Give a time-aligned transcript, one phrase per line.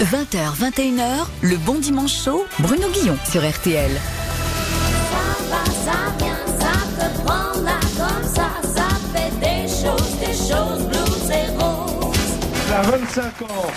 [0.00, 3.90] 20h, 21h, le bon dimanche chaud, Bruno Guillon sur RTL.
[3.90, 10.36] Ça va, ça vient, ça peut prendre là comme ça, ça fait des choses, des
[10.36, 12.72] choses blues et roses.
[12.72, 13.72] À 25 ans,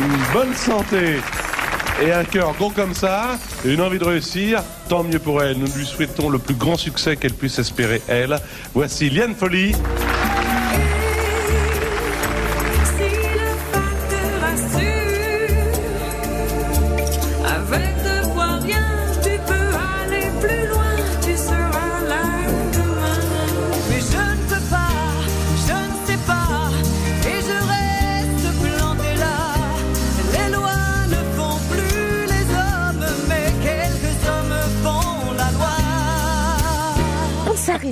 [0.00, 1.20] une bonne santé
[2.02, 5.56] et un cœur gros comme ça, et une envie de réussir, tant mieux pour elle.
[5.56, 8.40] Nous lui souhaitons le plus grand succès qu'elle puisse espérer, elle.
[8.74, 9.72] Voici Liane Folly.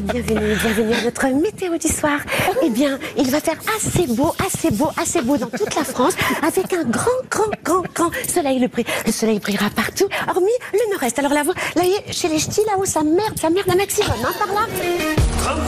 [0.01, 2.19] Bienvenue, bienvenue à notre météo du soir.
[2.63, 6.15] Eh bien, il va faire assez beau, assez beau, assez beau dans toute la France,
[6.43, 8.59] avec un grand, grand, grand, grand soleil.
[8.59, 8.69] Le,
[9.07, 11.19] le soleil brillera partout, hormis le nord-est.
[11.19, 11.43] Alors là,
[11.75, 14.67] là, chez les ch'tis, là-haut, ça merde, ça merde un maximum, hein, par là.
[15.45, 15.67] Comme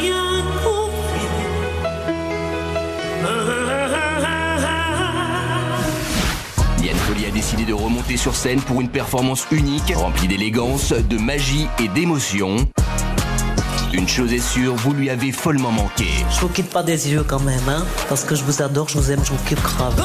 [0.00, 0.27] rien
[7.18, 11.66] Folly a décidé de remonter sur scène pour une performance unique, remplie d'élégance, de magie
[11.80, 12.56] et d'émotion.
[13.92, 16.06] Une chose est sûre, vous lui avez follement manqué.
[16.30, 18.98] Je vous quitte pas des yeux quand même, hein, parce que je vous adore, je
[18.98, 20.00] vous aime, je vous kiffe grave.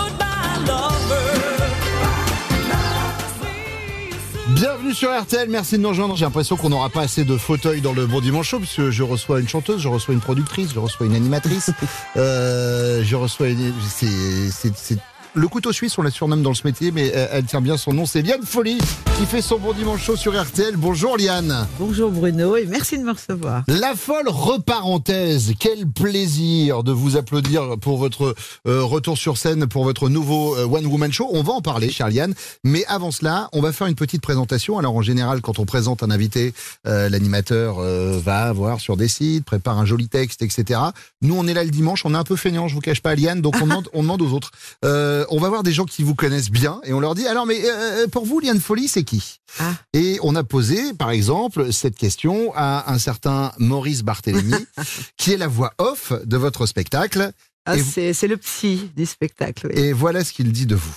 [4.55, 6.15] Bienvenue sur RTL, merci de nous rejoindre.
[6.15, 9.03] J'ai l'impression qu'on n'aura pas assez de fauteuils dans le Bon Dimanche Show, puisque je
[9.03, 11.69] reçois une chanteuse, je reçois une productrice, je reçois une animatrice,
[12.17, 13.71] euh, je reçois une...
[13.89, 14.97] c'est-
[15.35, 17.91] Le couteau suisse, on la surnomme dans ce métier, mais elle, elle tient bien son
[17.91, 18.05] nom.
[18.05, 18.77] C'est Liane Folly
[19.17, 20.75] qui fait son Bon Dimanche Show sur RTL.
[20.75, 21.67] Bonjour Liane.
[21.79, 23.63] Bonjour Bruno et merci de me recevoir.
[23.67, 28.33] La folle reparenthèse, quel plaisir de vous applaudir pour votre
[28.67, 31.29] euh, retour sur scène, pour votre nouveau euh, One Woman Show.
[31.31, 32.33] On va en parler, Charliane.
[32.63, 34.79] Mais avant cela, on va faire une petite présentation.
[34.79, 36.53] Alors en général, quand on présente un invité,
[36.87, 40.79] euh, l'animateur euh, va voir sur des sites, prépare un joli texte, etc.
[41.21, 43.13] Nous, on est là le dimanche, on est un peu feignant, je vous cache pas,
[43.15, 44.51] Liane, donc on demande, on demande aux autres.
[44.83, 47.45] Euh, on va voir des gens qui vous connaissent bien et on leur dit, alors
[47.45, 49.37] mais euh, pour vous, Liane Folly, c'est qui?
[49.59, 49.73] Ah.
[49.93, 54.55] et on a posé, par exemple, cette question à un certain Maurice Barthélémy,
[55.17, 57.31] qui est la voix off de votre spectacle.
[57.65, 59.67] Ah, vous- c'est c'est le psy du spectacle.
[59.73, 59.79] oui.
[59.79, 60.95] Et voilà ce qu'il dit de vous.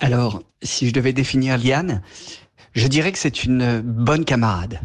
[0.00, 2.02] Alors, si je devais définir Liane,
[2.74, 4.80] je dirais que c'est une bonne camarade.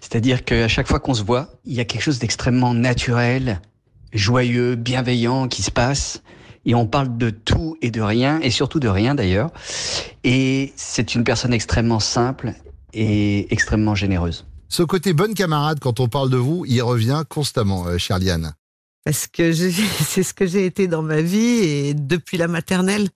[0.00, 3.60] C'est-à-dire qu'à chaque fois qu'on se voit, il y a quelque chose d'extrêmement naturel,
[4.12, 6.22] joyeux, bienveillant qui se passe.
[6.64, 9.50] Et on parle de tout et de rien, et surtout de rien d'ailleurs.
[10.24, 12.52] Et c'est une personne extrêmement simple
[12.92, 14.46] et extrêmement généreuse.
[14.68, 18.54] Ce côté bonne camarade, quand on parle de vous, il revient constamment, euh, chère Liane.
[19.04, 19.52] Parce que
[20.04, 23.08] c'est ce que j'ai été dans ma vie et depuis la maternelle.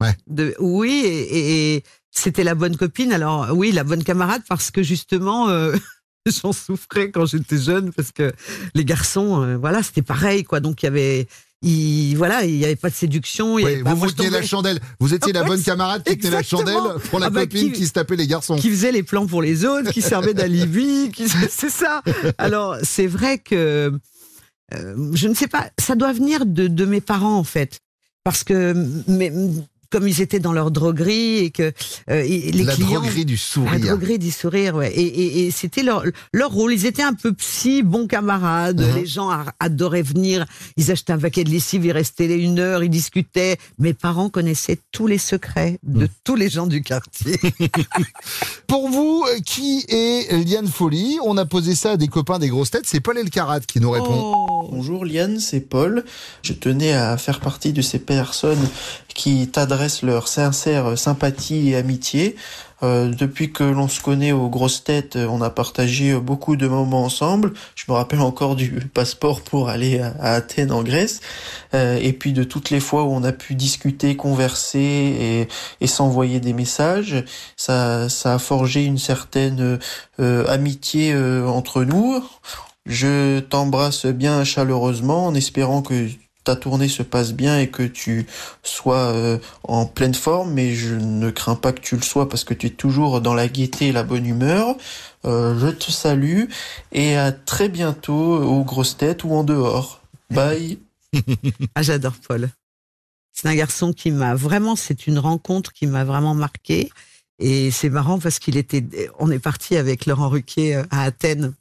[0.00, 0.16] Ouais.
[0.28, 3.12] De, oui, et c'était la bonne copine.
[3.12, 5.74] Alors oui, la bonne camarade parce que justement, euh,
[6.26, 8.32] j'en souffrais quand j'étais jeune parce que
[8.74, 10.60] les garçons, euh, voilà, c'était pareil quoi.
[10.60, 11.28] Donc il y avait,
[11.62, 13.58] il, voilà, il y avait pas de séduction.
[13.58, 14.80] il Oui, avait pas- vous teniez la chandelle.
[14.98, 16.74] Vous étiez la bonne camarade qui tenait la chandelle
[17.10, 18.56] pour la Ah bah, copine qui- qui se tapait les garçons.
[18.56, 22.02] qui faisait les plans pour les autres, qui servait d'alibi, qui c'est ça.
[22.38, 23.92] Alors c'est vrai que
[24.72, 27.80] euh, je ne sais pas, ça doit venir de, de mes parents en fait,
[28.24, 28.72] parce que
[29.08, 29.32] mais,
[29.90, 31.72] comme ils étaient dans leur droguerie et que
[32.10, 33.80] euh, et les la clients droguerie du la sourire.
[33.80, 34.92] droguerie du sourire, ouais.
[34.92, 36.72] Et, et, et c'était leur, leur rôle.
[36.72, 38.80] Ils étaient un peu psy, bons camarades.
[38.80, 38.94] Mhm.
[38.94, 40.46] Les gens a- adoraient venir.
[40.76, 43.56] Ils achetaient un paquet de lessive, ils restaient une heure, ils discutaient.
[43.78, 46.08] Mes parents connaissaient tous les secrets de Mhm.
[46.24, 47.38] tous les gens du quartier.
[48.66, 51.18] Pour vous, euh, qui est Liane Folly?
[51.24, 52.84] On a posé ça à des copains des grosses têtes.
[52.86, 54.34] C'est Paul Elkarat qui nous répond.
[54.36, 54.68] Oh.
[54.70, 56.04] Bonjour Liane, c'est Paul.
[56.42, 58.68] Je tenais à faire partie de ces personnes
[59.14, 62.36] qui t'adressent leur sincère sympathie et amitié.
[62.82, 66.66] Euh, depuis que l'on se connaît aux grosses têtes, euh, on a partagé beaucoup de
[66.66, 67.52] moments ensemble.
[67.74, 71.20] Je me rappelle encore du passeport pour aller à, Athènes en Grèce.
[71.74, 75.48] Euh, et puis de toutes les fois où on a pu discuter, converser et,
[75.82, 77.22] et s'envoyer des messages.
[77.56, 79.78] Ça, ça a forgé une certaine
[80.20, 82.22] euh, amitié euh, entre nous.
[82.84, 86.08] Je t'embrasse bien chaleureusement en espérant que
[86.44, 88.26] ta tournée se passe bien et que tu
[88.62, 92.44] sois euh, en pleine forme, mais je ne crains pas que tu le sois parce
[92.44, 94.76] que tu es toujours dans la gaieté et la bonne humeur.
[95.24, 96.44] Euh, je te salue
[96.92, 100.00] et à très bientôt aux grosses têtes ou en dehors.
[100.30, 100.78] Bye.
[101.74, 102.48] Ah, j'adore Paul.
[103.32, 106.90] C'est un garçon qui m'a vraiment, c'est une rencontre qui m'a vraiment marqué.
[107.38, 108.84] Et c'est marrant parce qu'il était,
[109.18, 111.54] on est parti avec Laurent Ruquier euh, à Athènes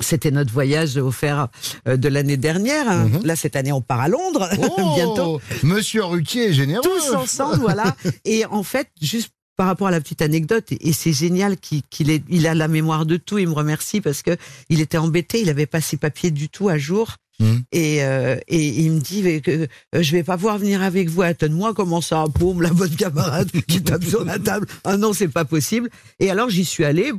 [0.00, 1.48] C'était notre voyage offert
[1.88, 2.88] euh, de l'année dernière.
[2.88, 3.04] hein.
[3.08, 3.24] Mhm.
[3.24, 4.48] Là, cette année, on part à Londres
[4.78, 5.40] Oh, bientôt.
[5.62, 6.82] Monsieur Ruquier est généreux.
[6.82, 7.94] Tous ensemble, voilà.
[8.24, 11.82] Et en fait, juste par rapport à la petite anecdote, et c'est génial qu'il
[12.28, 13.38] il a la mémoire de tout.
[13.38, 14.36] Il me remercie parce que
[14.68, 15.40] il était embêté.
[15.42, 17.14] Il avait pas ses papiers du tout à jour.
[17.38, 17.62] Mhm.
[17.70, 19.66] Et, euh, et il me dit que, euh,
[20.02, 21.22] je vais pas pouvoir venir avec vous.
[21.22, 24.66] Attends-moi, comment ça, paume, la bonne camarade qui tape sur la table.
[24.82, 25.88] Ah non, c'est pas possible.
[26.18, 27.12] Et alors j'y suis allé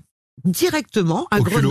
[0.44, 1.70] directement à Au culot.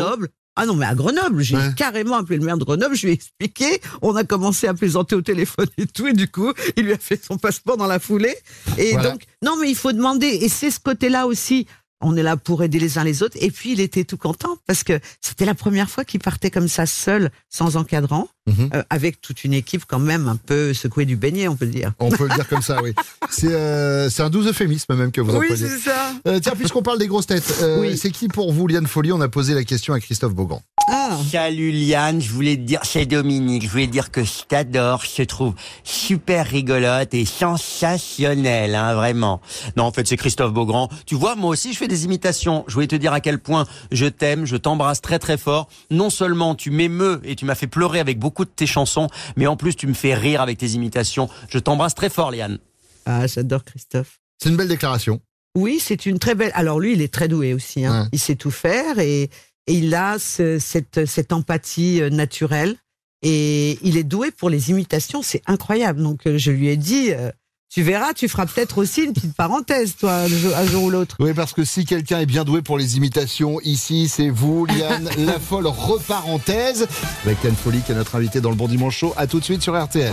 [0.56, 1.74] Ah non, mais à Grenoble, j'ai Ouais.
[1.76, 5.16] carrément appelé le maire de Grenoble, je lui ai expliqué, on a commencé à plaisanter
[5.16, 7.98] au téléphone et tout, et du coup, il lui a fait son passeport dans la
[7.98, 8.36] foulée.
[8.78, 9.10] Et Voilà.
[9.10, 11.66] donc, non, mais il faut demander, et c'est ce côté-là aussi,
[12.00, 14.56] on est là pour aider les uns les autres, et puis il était tout content,
[14.66, 18.69] parce que c'était la première fois qu'il partait comme ça, seul, sans encadrant, Mhm.
[18.75, 21.70] euh, avec toute une équipe quand même un peu secouée du beignet, on peut le
[21.70, 21.93] dire.
[21.99, 22.93] On peut le dire comme ça, oui.
[23.31, 25.67] C'est euh, c'est un doux euphémisme même que vous Oui, employez.
[25.67, 26.12] c'est ça.
[26.29, 27.96] Euh, tiens, puisqu'on parle des grosses têtes, euh, Oui.
[27.96, 29.12] c'est qui pour vous, Liane Folly?
[29.12, 30.62] On a posé la question à Christophe Beaugrand.
[30.88, 34.43] Ah, Salut Liane, je voulais te dire, c'est Dominique, je voulais te dire que je
[34.46, 39.41] t'adore, je te trouve super rigolote et sensationnelle, hein, vraiment.
[39.76, 40.88] Non, en fait, c'est Christophe Beaugrand.
[41.06, 42.64] Tu vois, moi aussi, je fais des imitations.
[42.69, 45.69] Je voulais te dire à quel point je t'aime, je t'embrasse très très fort.
[45.91, 49.46] Non seulement tu m'émeus et tu m'as fait pleurer avec beaucoup de tes chansons, mais
[49.46, 51.28] en plus tu me fais rire avec tes imitations.
[51.48, 52.58] Je t'embrasse très fort, Liane.
[53.06, 54.19] ah j'adore Christophe.
[54.42, 55.20] C'est une belle déclaration.
[55.56, 56.50] Oui, c'est une très belle.
[56.54, 57.84] Alors lui, il est très doué aussi.
[57.84, 58.02] Hein.
[58.02, 58.08] Ouais.
[58.12, 59.22] Il sait tout faire et,
[59.69, 62.75] et il a ce- cette, cette empathie euh, naturelle.
[63.22, 65.22] Et il est doué pour les imitations.
[65.22, 66.02] C'est incroyable.
[66.02, 67.31] Donc euh, je lui ai dit, euh,
[67.74, 70.90] tu verras, tu feras peut-être aussi une petite parenthèse, toi, un jour, un jour ou
[70.90, 71.16] l'autre.
[71.18, 75.10] Oui, parce que si quelqu'un est bien doué pour les imitations, ici, c'est vous, Liane,
[75.18, 76.86] la folle reparenthèse,
[77.24, 79.12] avec Liane Folly qui est notre invité dans le Bon Dimanche Show.
[79.16, 80.12] À tout de suite sur RTL.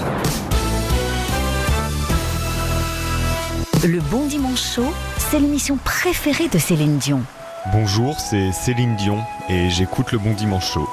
[3.84, 7.22] Le Bon Dimanche Show, c'est l'émission préférée de Céline Dion.
[7.72, 9.20] Bonjour, c'est Céline Dion
[9.50, 10.90] et j'écoute le Bon Dimanche Show.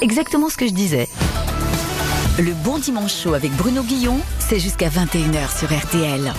[0.00, 1.08] Exactement ce que je disais.
[2.38, 6.32] Le Bon Dimanche Show avec Bruno Guillon, c'est jusqu'à 21h sur RTL.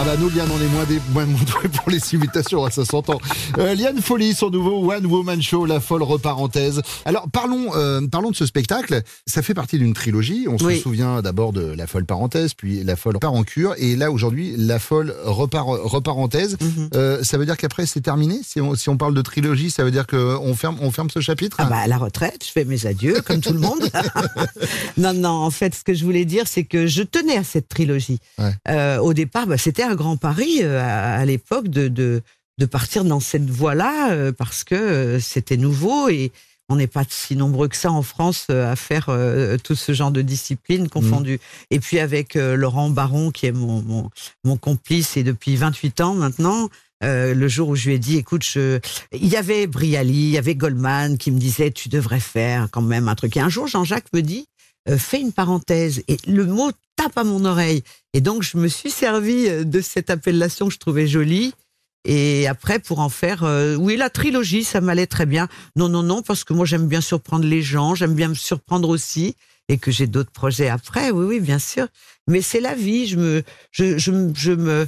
[0.00, 2.86] Ah bah nous, Liane, on est moins, des, moins doués pour les imitations, hein, ça
[2.86, 3.20] s'entend.
[3.58, 6.80] Euh, Liane Folly, son nouveau One Woman Show, la folle reparenthèse.
[7.04, 9.02] Alors parlons, euh, parlons de ce spectacle.
[9.26, 10.46] Ça fait partie d'une trilogie.
[10.48, 10.76] On Oui.
[10.76, 14.10] se souvient d'abord de la folle parenthèse, puis la folle part en cure, et là
[14.10, 16.56] aujourd'hui la folle repar reparenthèse.
[16.62, 16.88] Mhm.
[16.94, 18.40] Euh, ça veut dire qu'après c'est terminé?
[18.42, 21.20] Si on, si on parle de trilogie, ça veut dire qu'on ferme, on ferme ce
[21.20, 21.56] chapitre?
[21.60, 23.82] Ah bah à la retraite, je fais mes adieux comme tout le monde.
[24.96, 27.68] non, non, en fait, ce que je voulais dire, c'est que je tenais à cette
[27.68, 28.18] trilogie.
[28.38, 28.54] Ouais.
[28.68, 32.22] Euh, au départ, bah, c'était un grand pari euh, à, à l'époque de, de,
[32.58, 36.32] de partir dans cette voie-là euh, parce que euh, c'était nouveau et
[36.68, 39.10] on n'est pas si nombreux que ça en France à faire
[39.64, 41.40] tout ce genre de discipline confondue.
[41.72, 44.08] Et puis avec Laurent Baron, qui est mon, mon,
[44.44, 46.68] mon complice et depuis 28 ans maintenant,
[47.02, 48.78] euh, le jour où je lui ai dit, écoute, je...
[49.12, 52.82] il y avait Brialy, il y avait Goldman qui me disait, tu devrais faire quand
[52.82, 53.36] même un truc.
[53.36, 54.46] Et un jour, Jean-Jacques me dit,
[54.88, 56.02] euh, fais une parenthèse.
[56.08, 57.82] Et le mot tape à mon oreille.
[58.12, 61.54] Et donc, je me suis servi euh, de cette appellation que je trouvais jolie.
[62.04, 65.48] Et après, pour en faire, euh, oui, la trilogie, ça m'allait très bien.
[65.76, 68.88] Non, non, non, parce que moi, j'aime bien surprendre les gens, j'aime bien me surprendre
[68.88, 69.36] aussi,
[69.68, 71.10] et que j'ai d'autres projets après.
[71.10, 71.86] Oui, oui, bien sûr.
[72.26, 73.06] Mais c'est la vie.
[73.06, 74.86] Je me, je, je, me- je me,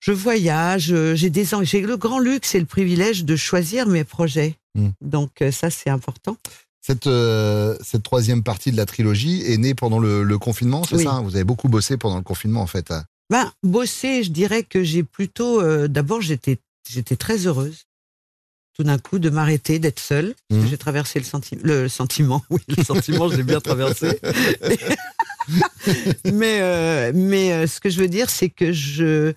[0.00, 0.92] je voyage.
[0.92, 4.54] euh, J'ai des, j'ai le grand luxe et le privilège de choisir mes projets.
[4.74, 4.88] Mm.
[5.00, 6.36] Donc ça, c'est important.
[6.86, 10.96] Cette, euh, cette troisième partie de la trilogie est née pendant le, le confinement, c'est
[10.96, 11.04] Oui.
[11.04, 11.22] ça hein?
[11.22, 12.92] Vous avez beaucoup bossé pendant le confinement, en fait.
[13.30, 15.62] Ben, bosser, je dirais que j'ai plutôt.
[15.62, 16.58] euh, D'abord, j'étais,
[16.90, 17.84] j'étais très heureuse.
[18.76, 20.34] Tout d'un coup, de m'arrêter, d'être seule.
[20.50, 20.66] Mhm.
[20.68, 22.42] J'ai traversé le, senti- le sentiment.
[22.50, 24.20] Oui, le sentiment, je l'ai bien traversé.
[26.24, 29.32] mais euh, mais euh, ce que je veux dire, c'est que je,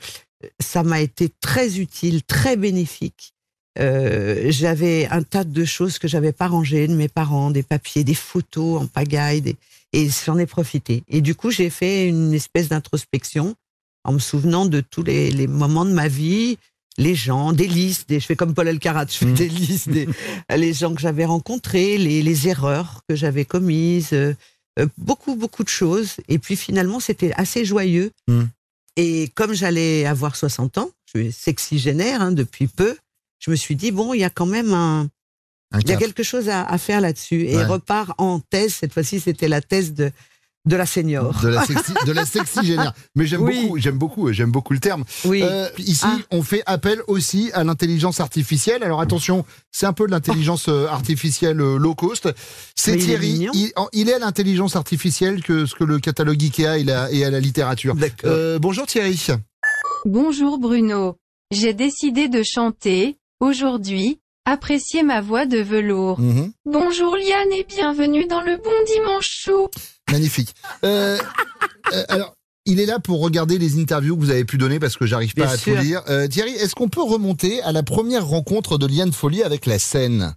[0.61, 3.33] ça m'a été très utile, très bénéfique.
[3.79, 8.03] Euh, j'avais un tas de choses que j'avais pas rangées de mes parents, des papiers,
[8.03, 9.55] des photos en pagaille, des-
[9.93, 11.03] et j'en ai profité.
[11.07, 13.55] Et du coup, j'ai fait une espèce d'introspection
[14.03, 16.57] en me souvenant de tous les, les moments de ma vie,
[16.97, 20.07] les gens, des listes, des, je fais comme Paul Elkarat, je fais des listes, des,
[20.55, 24.33] les gens que j'avais rencontrés, les, les erreurs que j'avais commises, euh,
[24.79, 26.15] euh, beaucoup, beaucoup de choses.
[26.27, 28.11] Et puis finalement, c'était assez joyeux.
[28.27, 28.43] Mm.
[28.95, 32.97] Et comme j'allais avoir 60 ans, je suis sexygénaire hein, depuis peu,
[33.39, 35.07] je me suis dit, bon, il y a quand même un,
[35.79, 37.45] il y a quelque chose à, à faire là-dessus.
[37.47, 37.65] Et Ouais.
[37.65, 40.11] repart en thèse, cette fois-ci, c'était la thèse de,
[40.65, 41.39] de la senior.
[41.41, 42.93] De la sexy, de la sexy génère.
[43.15, 43.61] Mais j'aime Oui.
[43.63, 45.03] beaucoup, j'aime beaucoup, j'aime beaucoup le terme.
[45.25, 45.41] Oui.
[45.43, 46.17] Euh, ici, Ah.
[46.31, 48.81] on fait appel aussi à l'intelligence artificielle.
[48.83, 52.27] Alors attention, c'est un peu de l'intelligence euh, artificielle euh, low cost.
[52.75, 53.49] C'est Mais il est Thierry.
[53.93, 57.29] Il, est à l'intelligence artificielle que ce que le catalogue Ikea il a, et à
[57.29, 57.95] la littérature.
[57.95, 58.29] D'accord.
[58.31, 59.27] Euh, bonjour Thierry.
[60.05, 61.17] Bonjour Bruno.
[61.51, 66.21] J'ai décidé de chanter, aujourd'hui, Appréciez ma voix de velours.
[66.21, 66.53] Mhm.
[66.65, 69.69] Bonjour Liane et bienvenue dans le bon dimanche chaud.
[70.09, 70.53] Magnifique.
[70.85, 71.17] Euh,
[71.93, 72.33] euh, alors,
[72.65, 75.33] il est là pour regarder les interviews que vous avez pu donner parce que j'arrive
[75.33, 75.75] pas Bien à sûr.
[75.75, 76.01] tout lire.
[76.07, 79.79] Euh, Thierry, est-ce qu'on peut remonter à la première rencontre de Liane Folly avec la
[79.79, 80.33] scène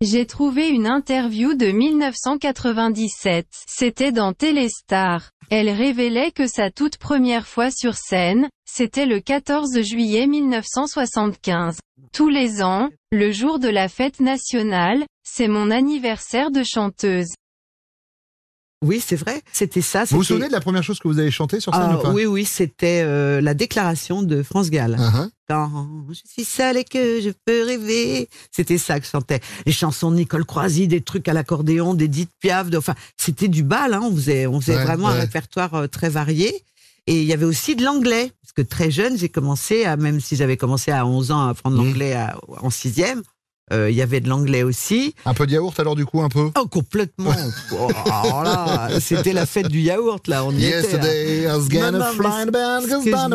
[0.00, 3.48] J'ai trouvé une interview de 1997.
[3.66, 5.30] C'était dans Téléstar.
[5.50, 11.78] Elle révélait que sa toute première fois sur scène, c'était le 14 juillet 1975.
[12.12, 17.28] Tous les ans, le jour de la fête nationale, c'est mon anniversaire de chanteuse.
[18.82, 19.42] Oui, c'est vrai.
[19.52, 20.04] C'était ça.
[20.04, 21.98] Vous vous c'était- souvenez de la première chose que vous avez chanté sur scène Ah,
[21.98, 22.10] ou pas?
[22.12, 24.96] oui, oui, c'était euh, la déclaration de France Gall.
[24.98, 25.28] Uh-huh.
[25.48, 28.30] Quand je suis seule et que je peux rêver.
[28.50, 29.40] C'était ça que je chantais.
[29.66, 32.70] Les chansons de Nicole Croisy, des trucs à l'accordéon, d'Edith Piaf.
[32.70, 33.92] de- enfin, c'était du bal.
[33.92, 34.00] Hein.
[34.02, 36.64] On faisait, on faisait Ouais, vraiment un répertoire euh, très varié.
[37.06, 38.32] Et il y avait aussi de l'anglais.
[38.42, 41.50] Parce que très jeune, j'ai commencé, à, même si j'avais commencé à 11 ans à
[41.50, 41.84] apprendre Mmh.
[41.86, 42.16] l'anglais
[42.62, 43.22] en sixième,
[43.72, 45.14] euh, il y avait de l'anglais aussi.
[45.24, 46.50] Un peu de yaourt alors du coup un peu?
[46.58, 47.32] Oh, complètement.
[47.72, 47.90] Oh,
[49.00, 50.44] c'était la fête du yaourt, là.
[50.44, 51.46] On y Yesterday, était,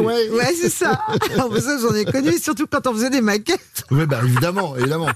[0.01, 0.29] way.
[0.29, 1.01] Ouais, c'est ça.
[1.81, 3.85] J'en ai connu, surtout quand on faisait des maquettes.
[3.91, 5.07] Oui, bah évidemment, évidemment.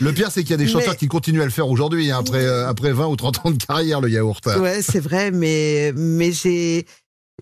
[0.00, 2.10] Le pire, c'est qu'il y a des chanteurs Mais- qui continuent à le faire aujourd'hui,
[2.10, 4.44] hein, après, euh, après 20 ou 30 ans de carrière, le yaourt.
[4.60, 6.86] Ouais, c'est vrai, mais, mais j'ai,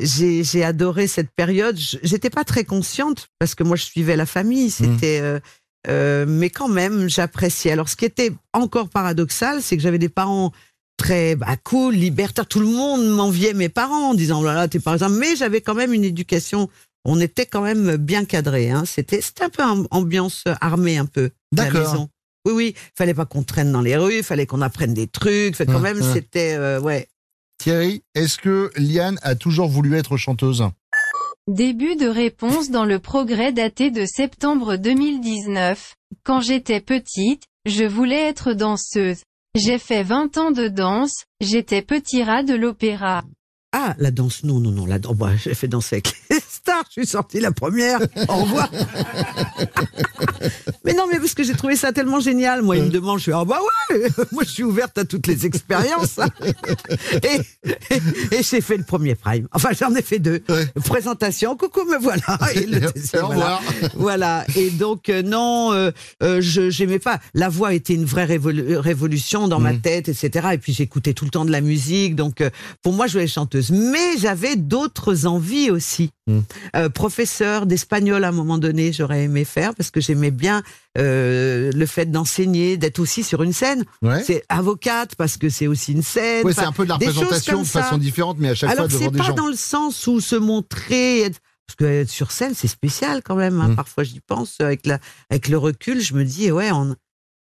[0.00, 1.76] j'ai, adoré cette période.
[1.76, 4.70] J'étais pas très consciente parce que moi, je suivais la famille.
[4.70, 5.38] C'était, euh,
[5.88, 7.72] euh, mais quand même, j'appréciais.
[7.72, 10.52] Alors, ce qui était encore paradoxal, c'est que j'avais des parents
[10.96, 12.46] très bah, cool, libertaires.
[12.46, 15.14] Tout le monde m'enviait mes parents en disant, oh là là, t'es par exemple.
[15.14, 16.68] Mais j'avais quand même une éducation.
[17.04, 18.70] On était quand même bien cadré.
[18.70, 18.84] Hein.
[18.86, 21.30] C'était, c'était un peu am- ambiance armée, un peu.
[21.52, 22.08] D'accord.
[22.46, 22.74] Oui, oui.
[22.94, 24.22] Fallait pas qu'on traîne dans les rues.
[24.22, 25.56] Fallait qu'on apprenne des trucs.
[25.56, 27.08] Fait, quand même, c'était, euh, ouais.
[27.58, 30.64] Thierry, est-ce que Liane a toujours voulu être chanteuse?
[31.46, 35.94] Début de réponse dans le progrès daté de septembre 2019.
[36.24, 39.22] Quand j'étais petite, je voulais être danseuse.
[39.54, 43.24] J'ai fait 20 ans de danse, j'étais petit rat de l'opéra.
[43.72, 46.84] Ah, la danse, non, non, non, la danse, bah, j'ai fait danser avec les stars,
[46.88, 48.70] je suis sortie la première, au revoir.
[50.84, 53.24] mais non, mais parce que j'ai trouvé ça tellement génial, moi, il me demande, je
[53.24, 53.58] suis, ah bah
[53.90, 56.18] ouais, moi je suis ouverte à toutes les expériences.
[57.22, 57.40] et
[57.90, 60.42] et, et j'ai fait le premier prime, enfin j'en ai fait deux.
[60.84, 62.22] Présentation, coucou, me voilà.
[62.54, 63.32] Et le deuxième, Au
[63.94, 64.44] voilà.
[64.56, 65.90] et donc euh, non, euh,
[66.22, 67.20] euh, je j'aimais pas.
[67.34, 69.80] La voix était une vraie révolu- révolution dans ma Mhm.
[69.80, 70.48] tête, etc.
[70.52, 72.42] Et puis j'écoutais tout le temps de la musique, donc
[72.82, 73.70] pour moi je voulais chanteuse.
[73.70, 76.10] Mais j'avais d'autres envies aussi.
[76.74, 80.62] Euh, professeur d'espagnol à un moment donné, j'aurais aimé faire parce que j'aimais bien
[80.96, 83.84] euh, le fait d'enseigner, d'être aussi sur une scène.
[84.02, 84.22] Ouais.
[84.22, 86.46] C'est avocate parce que c'est aussi une scène.
[86.46, 88.88] Ouais, c'est un peu de la représentation de façon différente, mais à chaque Alors fois
[88.98, 89.34] devant c'est des pas gens.
[89.34, 91.30] dans le sens où se montrer,
[91.66, 93.60] parce que être sur scène c'est spécial quand même.
[93.60, 93.68] hein.
[93.68, 93.76] Mm.
[93.76, 94.98] Parfois j'y pense avec la,
[95.30, 96.94] avec le recul, je me dis ouais, on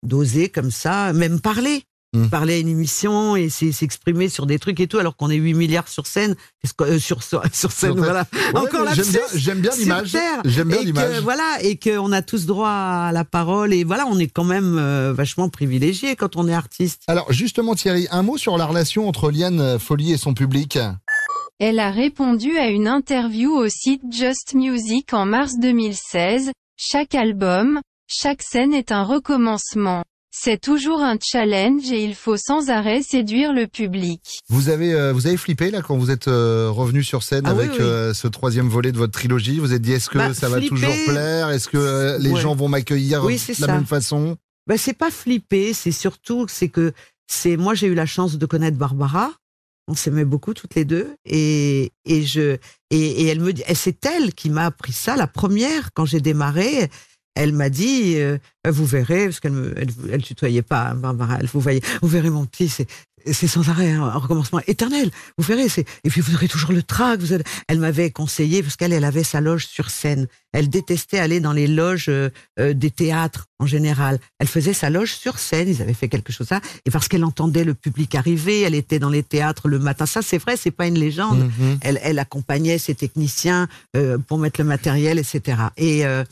[0.03, 2.29] d'oser comme ça, même parler, Mm.
[2.29, 5.37] parler à une émission et c'est- s'exprimer sur des trucs et tout, alors qu'on est
[5.37, 6.37] 8 milliards sur scène,
[6.81, 8.27] euh, sur sur sur scène, voilà.
[8.55, 10.17] Ouais, Encore j'aime bien- j'aime bien l'image.
[10.45, 11.21] J'aime bien l'image.
[11.21, 14.79] Voilà, et qu'on a tous droit à la parole et voilà, on est quand même
[14.79, 17.03] euh, vachement privilégié quand on est artiste.
[17.09, 20.79] Alors justement Thierry, un mot sur la relation entre Liane Folly et son public.
[21.61, 26.51] Elle a répondu à une interview au site Just Music en mars 2016.
[26.77, 30.03] Chaque album, chaque scène est un recommencement.
[30.45, 34.21] C'est toujours un challenge et il faut sans arrêt séduire le public.
[34.51, 37.53] Vous avez euh, vous avez flippé là quand vous êtes euh, revenu sur scène Ah
[37.53, 37.79] avec oui.
[37.81, 39.59] euh, ce troisième volet de votre trilogie.
[39.59, 41.49] Vous êtes dit est-ce que Bah, ça va toujours plaire?
[41.49, 42.41] Est-ce que euh, les Ouais.
[42.43, 43.73] gens vont m'accueillir Oui, de la ça.
[43.73, 44.37] même façon?
[44.67, 46.93] Ben, c'est pas flipper, c'est surtout que c'est que
[47.27, 49.31] c'est moi j'ai eu la chance de connaître Barbara.
[49.89, 52.59] On s'aimait beaucoup toutes les deux et et je
[52.91, 56.91] et, et elle me c'est elle qui m'a appris ça la première quand j'ai démarré.
[57.35, 58.39] Elle m'a dit euh,
[58.69, 62.09] vous verrez parce qu'elle me elle, elle tutoyait pas hein, Barbara elle vous voyez vous
[62.09, 62.87] verrez mon petit c'est
[63.33, 66.73] c'est sans arrêt hein, un recommencement éternel vous verrez c'est et puis vous aurez toujours
[66.73, 70.27] le trac vous allez- elle m'avait conseillé parce qu'elle elle avait sa loge sur scène
[70.53, 74.21] elle détestait aller dans les loges euh, euh, des théâtres en général.
[74.39, 77.25] Elle faisait sa loge sur scène, ils avaient fait quelque chose là, et parce qu'elle
[77.25, 80.07] entendait le public arriver, elle était dans les théâtres le matin.
[80.07, 81.39] Ça, c'est vrai, c'est pas une légende.
[81.41, 81.79] Mhm.
[81.81, 85.59] Elle, elle accompagnait ses techniciens euh, pour mettre le matériel, etc.
[85.77, 86.23] Et euh,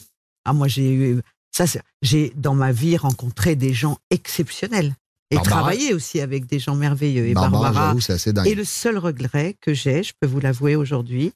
[0.45, 1.21] ah, moi, j'ai eu
[1.51, 1.65] ça.
[2.03, 4.95] J'ai dans ma vie rencontré des gens exceptionnels
[5.31, 5.61] et Barbara.
[5.61, 7.27] travaillé aussi avec des gens merveilleux.
[7.27, 8.47] Et Barbara, Barbara, assez dingue.
[8.47, 11.33] et le seul regret que j'ai, je peux vous l'avouer aujourd'hui,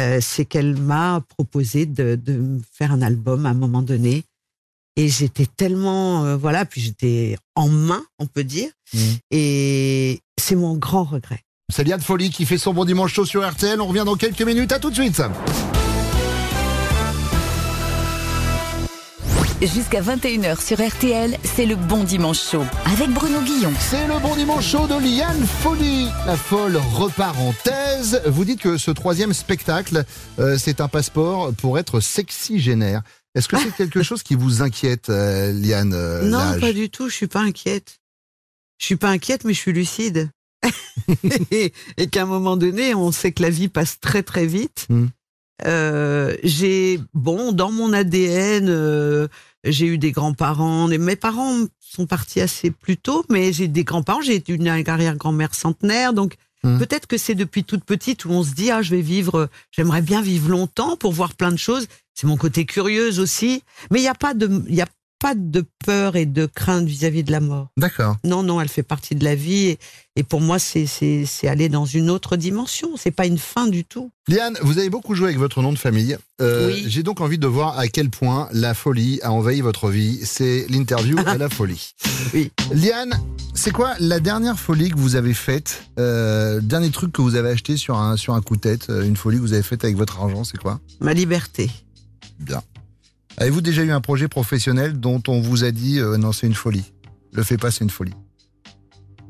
[0.00, 4.24] euh, c'est qu'elle m'a proposé de, de faire un album à un moment donné.
[4.96, 8.70] Et j'étais tellement, euh, voilà, puis j'étais en main, on peut dire.
[8.94, 9.16] Mhm.
[9.30, 11.40] Et c'est mon grand regret.
[11.72, 13.80] C'est Liane Folly qui fait son bon dimanche chaud sur RTL.
[13.80, 14.72] On revient dans quelques minutes.
[14.72, 15.20] À tout de suite.
[19.62, 23.72] Jusqu'à 21h sur RTL, c'est le bon dimanche chaud avec Bruno Guillon.
[23.80, 26.08] C'est le bon dimanche chaud de Liane Folie.
[26.26, 28.20] La folle repart en thèse.
[28.26, 30.04] Vous dites que ce troisième spectacle,
[30.38, 33.00] euh, c'est un passeport pour être sexygénaire.
[33.34, 37.08] Est-ce que c'est quelque chose qui vous inquiète, euh, Liane euh, non, pas du tout.
[37.08, 38.00] Je suis pas inquiète.
[38.76, 40.28] Je suis pas inquiète, mais je suis lucide.
[41.22, 44.84] et et qu'à un moment donné, on sait que la vie passe très très vite.
[44.90, 45.06] Mm.
[45.64, 49.26] Euh, j'ai bon dans mon ADN, euh,
[49.64, 50.88] j'ai eu des grands-parents.
[50.88, 54.20] Mes parents sont partis assez plus tôt, mais j'ai des grands-parents.
[54.20, 56.36] J'ai une arrière-grand-mère centenaire, donc
[56.66, 56.78] Mm.
[56.78, 60.02] peut-être que c'est depuis toute petite où on se dit ah je vais vivre, j'aimerais
[60.02, 61.86] bien vivre longtemps pour voir plein de choses.
[62.14, 64.86] C'est mon côté curieuse aussi, mais il n'y a pas de, il y a
[65.18, 67.68] pas de peur et de crainte vis-à-vis de la mort.
[67.76, 68.16] D'accord.
[68.24, 69.66] Non, non, elle fait partie de la vie.
[69.68, 69.78] Et,
[70.16, 70.86] et pour moi, c'est
[71.44, 72.96] aller dans une autre dimension.
[72.96, 74.10] C'est pas une fin du tout.
[74.28, 76.16] Liane, vous avez beaucoup joué avec votre nom de famille.
[76.40, 76.84] Euh, Oui.
[76.88, 80.20] J'ai donc envie de voir à quel point la folie a envahi votre vie.
[80.24, 81.94] C'est l'interview à la folie.
[82.34, 82.50] Oui.
[82.72, 83.18] Liane,
[83.54, 87.50] c'est quoi la dernière folie que vous avez faite euh, Dernier truc que vous avez
[87.50, 89.84] acheté sur un, sur un coup de tête euh, Une folie que vous avez faite
[89.84, 90.80] avec votre argent, c'est quoi?
[91.00, 91.70] Ma liberté.
[92.38, 92.62] Bien.
[93.38, 96.54] Avez-vous déjà eu un projet professionnel dont on vous a dit euh, non, c'est une
[96.54, 96.84] folie?
[97.32, 98.14] Le fais pas, c'est une folie.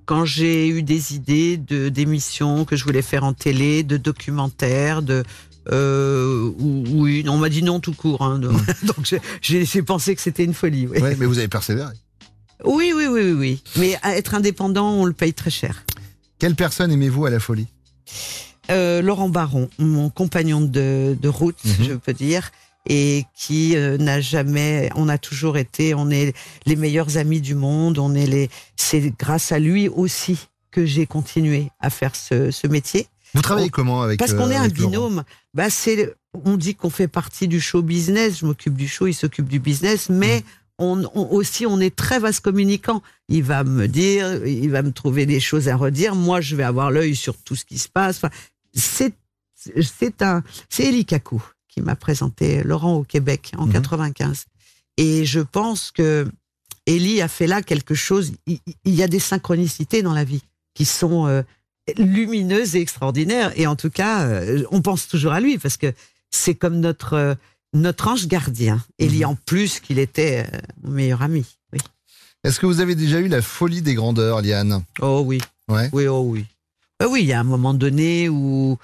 [0.04, 5.02] Quand j'ai eu des idées de d'émissions que je voulais faire en télé, de documentaires,
[5.02, 5.24] de
[5.72, 8.22] euh, ou- oui, on m'a dit non tout court.
[8.22, 10.86] hein, donc donc j'ai- pensé que c'était une folie.
[10.86, 11.00] Oui.
[11.00, 11.92] Ouais, mais vous avez persévéré.
[12.64, 13.62] oui, oui, oui, oui, oui.
[13.76, 15.84] Mais à être indépendant, on le paye très cher.
[16.38, 17.66] Quelle personne aimez-vous à la folie?
[18.70, 21.86] Euh, Laurent Baron, mon compagnon de, de route, Mhm.
[21.88, 22.50] je peux dire,
[22.88, 26.34] et qui euh, n'a jamais, on a toujours été, on est
[26.66, 30.38] les meilleurs amis du monde, on est les, c'est grâce à lui aussi
[30.70, 33.06] que j'ai continué à faire ce, ce métier.
[33.34, 35.24] Vous travaillez comment avec Parce qu'on euh, est un avec Laurent binôme.
[35.52, 36.14] Bah c'est,
[36.44, 38.38] on dit qu'on fait partie du show business.
[38.38, 40.42] Je m'occupe du show, il s'occupe du business, mais
[40.78, 43.02] on, on- aussi on est très vaste communicant.
[43.28, 46.14] Il va me dire, il va me trouver des choses à redire.
[46.14, 48.16] Moi, je vais avoir l'œil sur tout ce qui se passe.
[48.18, 48.30] Enfin,
[48.74, 49.12] c'est
[49.80, 51.42] c'est un c'est Eli Kakou
[51.76, 53.72] qui m'a présenté Laurent au Québec en Mhm.
[53.74, 54.46] 95.
[54.96, 56.26] Et je pense que
[56.86, 58.32] Eli a fait là quelque chose.
[58.46, 60.42] Il, il y a des synchronicités dans la vie
[60.74, 61.42] qui sont euh,
[61.98, 63.52] lumineuses et extraordinaires.
[63.56, 65.92] Et en tout cas, euh, on pense toujours à lui parce que
[66.30, 67.34] c'est comme notre euh,
[67.74, 68.82] notre ange gardien.
[68.98, 70.46] Eli en plus qu'il était
[70.82, 71.44] mon meilleur ami.
[71.74, 71.80] Oui.
[72.44, 74.82] Est-ce que vous avez déjà eu la folie des grandeurs, Liane?
[75.02, 75.40] Oh oui.
[75.68, 75.90] Ouais.
[75.92, 76.46] Oui, oh oui.
[77.06, 78.78] Oui, il y a un moment donné où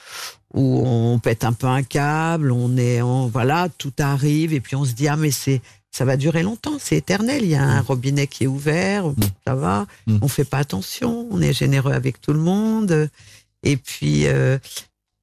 [0.54, 4.76] où on pète un peu un câble, on est, on, voilà, tout arrive et puis
[4.76, 5.60] on se dit ah mais c'est
[5.90, 7.42] ça va durer longtemps, c'est éternel.
[7.42, 9.04] Il y a un robinet qui est ouvert,
[9.46, 9.86] ça va.
[10.06, 10.18] Mm.
[10.22, 13.10] On fait pas attention, on est généreux avec tout le monde
[13.62, 14.58] et puis euh,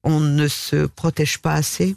[0.04, 1.96] on ne se protège pas assez.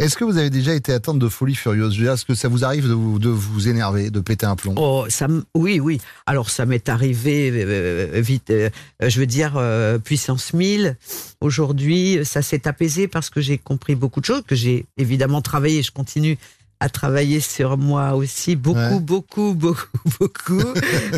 [0.00, 2.88] Est-ce que vous avez déjà été atteinte de folie furieuse Est-ce que ça vous arrive
[2.88, 4.72] de vous, de vous énerver, de péter un plomb?
[4.78, 6.00] Oh, ça, oui, oui.
[6.24, 8.70] Alors, ça m'est arrivé euh, vite, euh,
[9.06, 10.96] je veux dire, euh, puissance 1000.
[11.42, 15.82] Aujourd'hui, ça s'est apaisé parce que j'ai compris beaucoup de choses, que j'ai évidemment travaillé,
[15.82, 16.38] je continue
[16.82, 19.00] à travailler sur moi aussi, beaucoup, Ouais.
[19.00, 19.86] beaucoup, beaucoup,
[20.18, 20.64] beaucoup,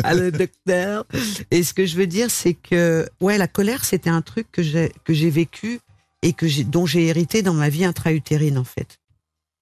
[0.03, 1.05] à le docteur.
[1.51, 4.61] Et ce que je veux dire, c'est que, ouais, la colère, c'était un truc que
[4.61, 5.79] j'ai, que j'ai vécu
[6.23, 8.99] et que dont j'ai hérité dans ma vie intra-utérine, en fait.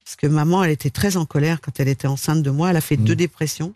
[0.04, 2.70] Parce que maman, elle était très en colère quand elle était enceinte de moi.
[2.70, 3.74] Elle a fait deux dépressions.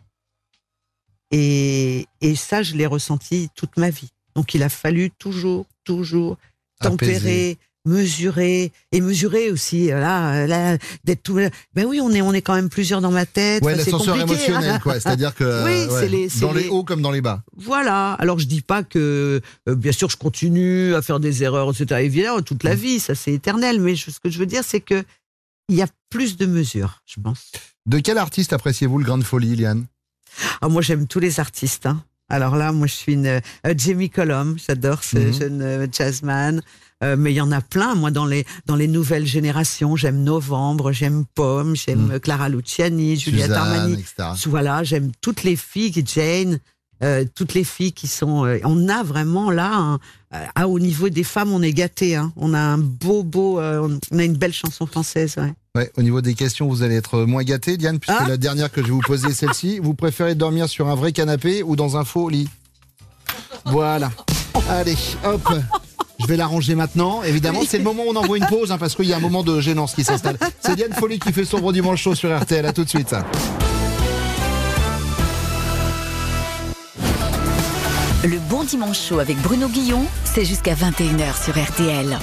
[1.32, 4.12] Et, et ça, je l'ai ressenti toute ma vie.
[4.36, 6.38] Donc, il a fallu toujours, toujours
[6.80, 7.58] tempérer, Apaiser.
[7.86, 9.92] Mesurer et mesurer aussi.
[9.92, 11.36] euh, Là, euh, là d'être tout.
[11.74, 13.64] Ben oui, on est, on est quand même plusieurs dans ma tête.
[13.64, 15.00] Ouais, Enfin, c'est l'ascenseur émotionnel, quoi.
[15.00, 16.64] C'est-à-dire que Oui, euh, c'est ouais, les- dans les...
[16.64, 17.44] les- hauts comme dans les bas.
[17.56, 18.14] Voilà.
[18.14, 22.02] Alors je dis pas que, euh, bien sûr, je continue à faire des erreurs, etc.
[22.04, 23.80] Évidemment, toute la vie, ça c'est éternel.
[23.80, 25.04] Mais je- ce que je veux dire, c'est que
[25.70, 27.52] il y a plus de mesures, je pense.
[27.88, 29.86] De quel artiste appréciez-vous le grain de folie, Liane?
[30.62, 31.86] Ah, moi, j'aime tous les artistes.
[31.86, 32.04] hein.
[32.30, 33.40] Alors là, moi, je suis une euh,
[33.78, 34.58] Jamie Cullum.
[34.58, 35.34] J'adore ce Mhm.
[35.34, 36.62] jeune euh, jazzman.
[37.04, 37.94] Euh, mais il y en a plein.
[37.96, 43.18] Moi, dans les dans les nouvelles générations, j'aime Novembre, j'aime Pomme, j'aime euh, Clara Luciani,
[43.18, 43.54] Juliette Mm.
[43.54, 43.94] Armani.
[43.94, 44.30] etc.
[44.46, 46.60] Voilà, j'aime toutes les filles, Jane,
[47.04, 48.46] euh, toutes les filles qui sont.
[48.46, 50.00] euh, on a vraiment là, un-
[50.34, 52.16] euh, ah, au niveau des femmes, on est gâtés.
[52.16, 52.32] Hein.
[52.38, 55.36] On a un beau, beau, on a une belle chanson française.
[55.38, 55.54] Ouais.
[55.76, 58.72] Ouais, au niveau des questions, vous allez être moins gâté, Diane, puisque Ah la dernière
[58.72, 59.80] que je vais vous poser est celle-ci.
[59.80, 62.48] Vous préférez dormir sur un vrai canapé ou dans un faux lit?
[63.66, 64.12] Voilà.
[64.70, 65.42] Allez, hop.
[66.20, 67.24] Je vais l'arranger maintenant.
[67.24, 69.22] Évidemment, c'est le moment où on envoie une pause, hein, parce qu'il y a un
[69.22, 70.38] moment de gênance qui s'installe.
[70.60, 72.66] C'est Diane Folie qui fait son gros dimanche chaud sur RTL.
[72.66, 73.16] À tout de suite.
[78.24, 82.18] Le bon dimanche chaud avec Bruno Guillon, c'est jusqu'à 21h sur RTL.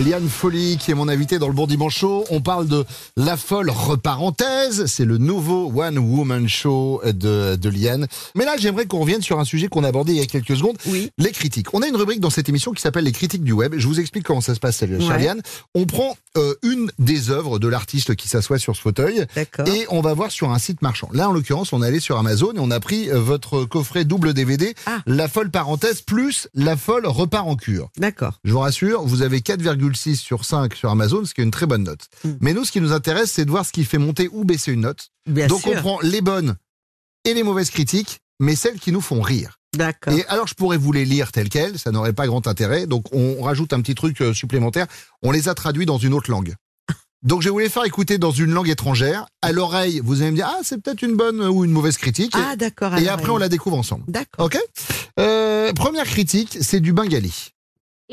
[0.00, 2.24] Liane Folly, qui est mon invité dans le Bon Dimanche Show.
[2.30, 2.84] On parle de
[3.16, 4.86] La Folle Reparenthèse.
[4.86, 8.06] C'est le nouveau One Woman Show de, de Liane.
[8.34, 10.56] Mais là, j'aimerais qu'on revienne sur un sujet qu'on a abordé il y a quelques
[10.56, 10.76] secondes.
[11.18, 11.74] Les critiques.
[11.74, 13.74] On a une rubrique dans cette émission qui s'appelle Les critiques du web.
[13.76, 15.18] Je vous explique comment ça se passe, chère Ouais.
[15.22, 15.42] Liane.
[15.74, 19.26] On prend euh, une des œuvres de l'artiste qui s'assoit sur ce fauteuil.
[19.66, 21.10] Et on va voir sur un site marchand.
[21.12, 24.04] Là, en l'occurrence, on est allé sur Amazon et on a pris euh, votre coffret
[24.06, 24.74] double DVD,
[25.06, 27.90] La Folle Parenthèse plus La Folle Repart en cure.
[27.98, 28.38] D'accord.
[28.44, 29.42] Je vous rassure, vous avez
[29.90, 32.06] 4,6 sur 5 sur Amazon, ce qui est une très bonne note.
[32.40, 34.72] Mais nous, ce qui nous intéresse, c'est de voir ce qui fait monter ou baisser
[34.72, 35.08] une note.
[35.26, 35.72] Bien Donc sûr.
[35.74, 36.56] on prend les bonnes
[37.24, 39.58] et les mauvaises critiques, mais celles qui nous font rire.
[39.76, 40.12] D'accord.
[40.12, 42.86] Et alors, je pourrais vous les lire telles quelles, ça n'aurait pas grand intérêt.
[42.86, 44.86] Donc, on rajoute un petit truc euh, supplémentaire.
[45.22, 46.54] On les a traduits dans une autre langue.
[47.22, 49.26] Donc, je vais vous les faire écouter dans une langue étrangère.
[49.40, 52.34] À l'oreille, vous allez me dire, ah, c'est peut-être une bonne ou une mauvaise critique.
[52.34, 52.96] Ah, d'accord.
[52.98, 54.04] Et après, on la découvre ensemble.
[54.08, 54.46] D'accord.
[54.46, 54.58] OK?
[55.18, 57.52] Euh, Première critique, c'est du bengali.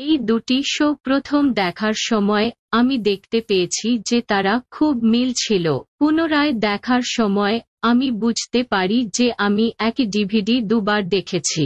[0.00, 5.66] এই দুটি শো প্রথম দেখার সময় আমি দেখতে পেয়েছি যে তারা খুব মিল ছিল।
[5.98, 11.64] পুনরায় দেখার সময় আমি বুঝতে পারি যে আমি একই ডিভিডি দুবার দেখেছি।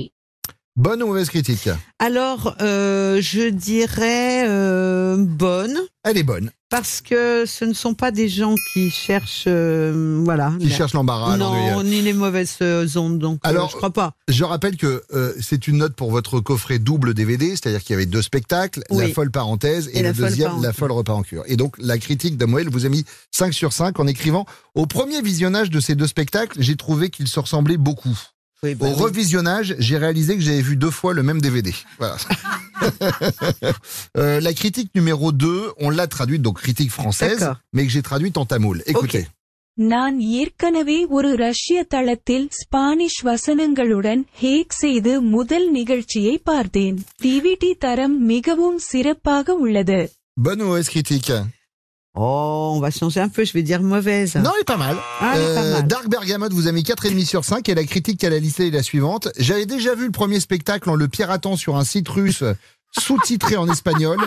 [0.76, 1.68] Bonne ou mauvaise critique
[2.00, 5.78] Alors, euh, je dirais euh, bonne.
[6.02, 6.50] Elle est bonne.
[6.68, 10.52] Parce que ce ne sont pas des gens qui cherchent, euh, voilà.
[10.58, 11.70] Qui cherchent l'embarras, l'ennui.
[11.70, 14.14] Non, ni les mauvaises euh, ondes, donc Alors, je crois pas.
[14.26, 17.94] Je rappelle que euh, c'est une note pour votre coffret double DVD, c'est-à-dire qu'il y
[17.94, 19.06] avait deux spectacles, Oui.
[19.06, 20.66] La Folle Parenthèse et, Et le La Folle deuxième, Parenthèse.
[20.66, 21.44] La Folle Repart en cure.
[21.46, 25.22] Et donc, la critique d'Amoël vous a mis 5 sur 5 en écrivant Au premier
[25.22, 28.18] visionnage de ces deux spectacles, j'ai trouvé qu'ils se ressemblaient beaucoup.
[28.63, 31.73] bah Au revisionnage, j'ai réalisé que j'avais vu deux fois le même DVD.
[31.97, 32.17] Voilà.
[34.17, 37.57] Euh, la critique numéro 2, on l'a traduite, donc critique française, D'accord.
[37.73, 38.77] mais que j'ai traduite en tamoul.
[38.85, 39.25] Écoutez.
[39.77, 48.79] நான் ஏற்கனவே ஒரு ரஷ்ய தளத்தில் ஸ்பானிஷ் வசனங்களுடன் ஹேக் செய்து முதல் நிகழ்ச்சியை பார்த்தேன் டிவிடி தரம் மிகவும்
[48.91, 49.99] சிறப்பாக உள்ளது
[50.45, 51.31] Bonne ou mauvaise critique
[52.16, 54.36] Oh, on va changer un peu, je vais dire mauvaise.
[54.36, 54.96] Non, elle est pas mal.
[55.20, 55.86] Ah, elle est pas Euh, mal.
[55.88, 58.70] Dark Bergamote vous a mis 4,5 sur 5 et la critique qu'elle a listée est
[58.70, 59.28] la suivante.
[59.36, 62.44] J'avais déjà vu le premier spectacle en le piratant sur un site russe
[62.98, 64.18] sous-titré en espagnol.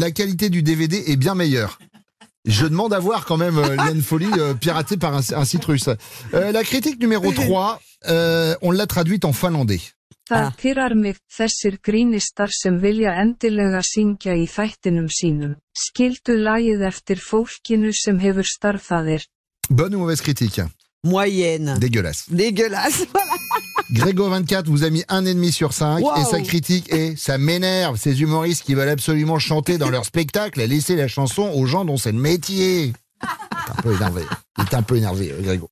[0.00, 1.78] La qualité du DVD est bien meilleure.
[2.46, 5.64] Je demande à voir quand même euh, Liane Folly euh, piratée par un, un site
[5.66, 5.90] russe.
[6.32, 9.80] Euh, la critique numéro 3, euh, on l'a traduite en finlandais.
[10.28, 15.56] Það pyrrar mig þessir grínistar sem vilja endilega syngja í þættinum sínum.
[15.76, 19.26] Skildu lagið eftir fólkinu sem hefur starfaðir.
[19.68, 20.64] Bonne ou mauvaise critique?
[21.04, 21.76] Moyenne.
[21.78, 22.24] Dégueulasse.
[22.32, 23.34] Dégueulasse, voilà.
[23.92, 26.16] Grégo24 vous a mis un et demi sur 5 Wow.
[26.16, 30.58] et sa critique est ça m'énerve ces humoristes qui veulent absolument chanter dans leur spectacle
[30.62, 32.86] et laisser la chanson aux gens dont c'est le métier.
[32.86, 34.22] Il est un peu énervé.
[34.58, 35.68] Il est un peu énervé, euh, Grégo.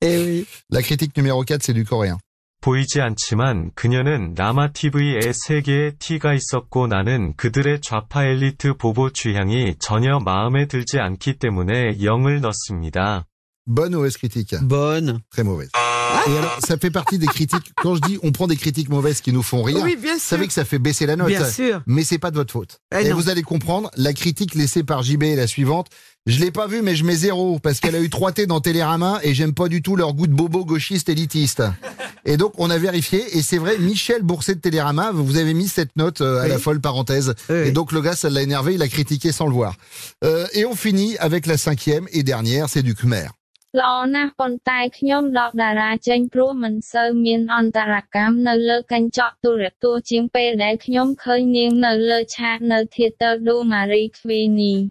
[0.70, 2.18] La critique numéro 4 c'est du coréen.
[2.62, 9.74] 보이지 않지만 그녀는 라마 TV에 세 개의 T가 있었고 나는 그들의 좌파 엘리트 보보 취향이
[9.80, 13.26] 전혀 마음에 들지 않기 때문에 0을 넣습니다.
[13.66, 15.20] Bonne ou mauvaise critique Bonne.
[15.30, 15.70] Très mauvaise.
[16.28, 17.72] Et alors, ça fait partie des critiques.
[17.76, 20.18] Quand je dis on prend des critiques mauvaises qui nous font rire, Oui, bien vous
[20.20, 20.28] sûr.
[20.28, 21.28] savez que ça fait baisser la note.
[21.28, 21.82] Bien sûr.
[21.86, 22.78] Mais c'est pas de votre faute.
[22.94, 23.16] Eh et non.
[23.16, 25.88] vous allez comprendre, la critique laissée par JB est la suivante.
[26.25, 28.59] Je l'ai pas vue, mais je mets zéro parce qu'elle a eu 3 T dans
[28.59, 31.63] Télérama et j'aime pas du tout leur goût de bobo gauchiste élitiste.
[32.25, 35.69] Et donc, on a vérifié et c'est vrai, Michel Bourset de Télérama, vous avez mis
[35.69, 36.49] cette note euh, à Oui.
[36.49, 37.33] la folle parenthèse.
[37.49, 39.75] Et donc, le gars, ça l'a énervé, il a critiqué sans le voir.
[40.25, 43.27] Euh, et on finit avec la cinquième et dernière, c'est du Khmer.
[43.79, 54.81] ល្អណាស់ប៉ុន្តែខ្ញុំដកតារាចេញព្រោះមិនសូវមានអន្តរកម្មនៅលើកញ្ចក់ទូរទស្សន៍ជាងពេលដែលខ្ញុំឃើញនាងនៅលើឆាកនៅ Theater do Marie Queenie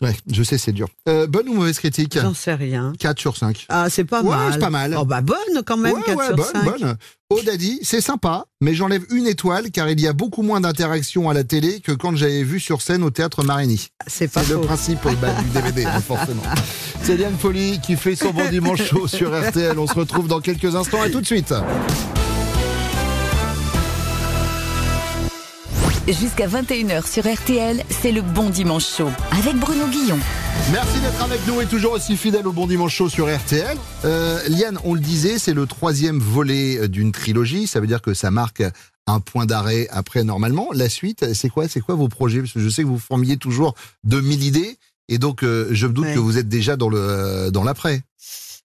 [0.00, 0.88] Ouais, je sais, c'est dur.
[1.08, 2.16] Euh, bonne ou mauvaise critique?
[2.20, 2.92] J'en sais rien.
[3.00, 3.66] 4 sur 5.
[3.68, 4.52] Ah, c'est pas Ouais, mal.
[4.52, 4.96] c'est pas mal.
[4.96, 6.64] Oh, bah bonne quand même, Ouais, 4 ouais, sur bonne, 5.
[6.64, 7.48] bonne.
[7.52, 11.28] A dit, c'est sympa, mais j'enlève une étoile car il y a beaucoup moins d'interaction
[11.28, 13.88] à la télé que quand j'avais vu sur scène au théâtre Marigny.
[14.06, 16.42] C'est pas le principe euh, bah, du DVD, hein, forcément.
[17.02, 19.78] C'est Liane Folly qui fait son bon dimanche chaud sur RTL.
[19.78, 21.02] On se retrouve dans quelques instants.
[21.02, 21.52] À tout de suite.
[26.08, 30.18] Jusqu'à 21h sur RTL, c'est le bon dimanche chaud avec Bruno Guillon.
[30.72, 33.76] Merci d'être avec nous et toujours aussi fidèle au Bon Dimanche Show sur RTL.
[34.06, 37.66] Euh, Liane, on le disait, c'est le troisième volet euh, d'une trilogie.
[37.66, 38.62] Ça veut dire que ça marque
[39.06, 40.68] un point d'arrêt après normalement.
[40.72, 42.40] La suite, c'est quoi C'est quoi vos projets?
[42.40, 44.78] Parce que je sais que vous formiez toujours de mille idées.
[45.08, 46.14] Et donc, euh, je me doute Ouais.
[46.14, 48.00] que vous êtes déjà dans le dans l'après.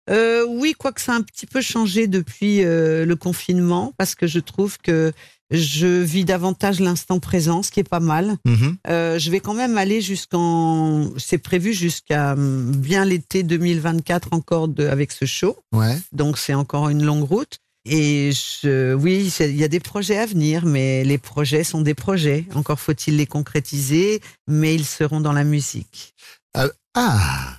[0.10, 4.28] Euh, oui, quoique ça a un petit peu changé depuis euh, le confinement, parce que
[4.28, 5.14] je trouve que
[5.54, 8.38] je vis davantage l'instant présent, ce qui est pas mal.
[8.46, 8.78] Mhm.
[8.90, 14.68] Euh, je vais quand même aller jusqu'en, c'est prévu jusqu'à hum, bien l'été 2024 encore
[14.68, 15.58] de, avec ce show.
[15.72, 15.98] Ouais.
[16.12, 17.60] Donc c'est encore une longue route.
[17.86, 21.94] Et je, oui, il y a des projets à venir, mais les projets sont des
[21.94, 22.46] projets.
[22.56, 26.16] Encore faut-il les concrétiser, mais ils seront dans la musique.
[26.54, 27.58] Ah, ah.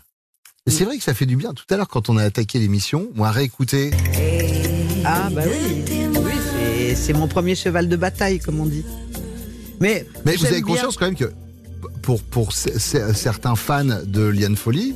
[0.66, 1.52] C'est vrai que ça fait du bien.
[1.52, 3.90] Tout à l'heure, quand on a attaqué l'émission, on a réécouté.
[5.04, 5.84] Ah bah oui,
[6.24, 6.33] oui
[6.94, 8.84] c'est- mon premier cheval de bataille, comme on dit.
[9.80, 11.32] Mais, Mais vous avez bien- conscience quand même que
[12.02, 14.94] pour, pour c- c- certains fans de Liane Folly,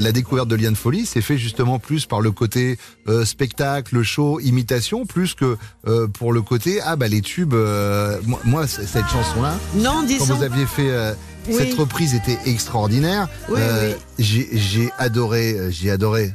[0.00, 4.40] la découverte de Liane Folly s'est fait justement plus par le côté euh, spectacle, show,
[4.40, 7.54] imitation, plus que euh, pour le côté ah bah les tubes.
[7.54, 10.34] euh, moi, cette chanson-là, Non, quand disons.
[10.34, 11.12] vous aviez fait euh,
[11.48, 11.54] Oui.
[11.58, 13.28] cette reprise était extraordinaire.
[13.48, 13.94] Oui, oui.
[14.18, 16.32] J'ai j'ai adoré, j'ai adoré.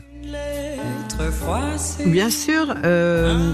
[2.06, 3.52] Bien sûr, euh,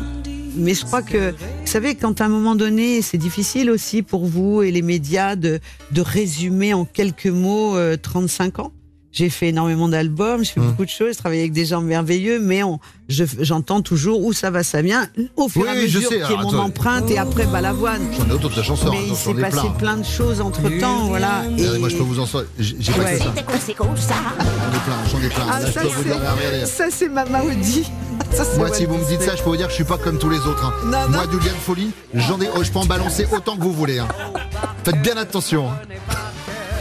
[0.56, 4.26] mais je crois que, vous savez, quand à un moment donné, c'est difficile aussi pour
[4.26, 5.60] vous et les médias de,
[5.92, 8.72] de résumer en quelques mots euh, 35 ans.
[9.18, 12.38] J'ai fait énormément d'albums, je fais beaucoup de choses, je travaille avec des gens merveilleux,
[12.38, 15.74] mais on, je- j'entends toujours où ça va, ça vient, au fur Oui, et à
[15.76, 16.16] oui, je mesure sais.
[16.18, 18.02] qui est Alors, mon empreinte et après balavoine.
[18.12, 18.90] J'en ai d'autres chansons.
[18.92, 19.70] Mais hein, il s'est passé plein.
[19.72, 21.44] plein de choses entre temps, voilà.
[21.50, 22.50] Regardez, moi je peux vous en sortir.
[22.60, 23.14] J'ai j'ai pas Ouais.
[23.14, 23.24] que ça.
[23.26, 25.46] J'en ai plein, j'en ai plein.
[25.50, 26.66] Ah, Là, je ça, peux vous dire, c'est- regardez.
[26.66, 27.24] ça, c'est ma.
[27.26, 29.84] Ça, c'est Moi, si vous me dites ça, je peux vous dire que je suis
[29.86, 30.66] pas comme tous les autres.
[30.66, 30.74] hein.
[30.88, 31.32] Non, Moi, non.
[31.32, 34.00] du lien de folie, j'en ai, oh, je peux en balancer autant que vous voulez.
[34.00, 34.10] hein.
[34.84, 35.70] Faites bien attention.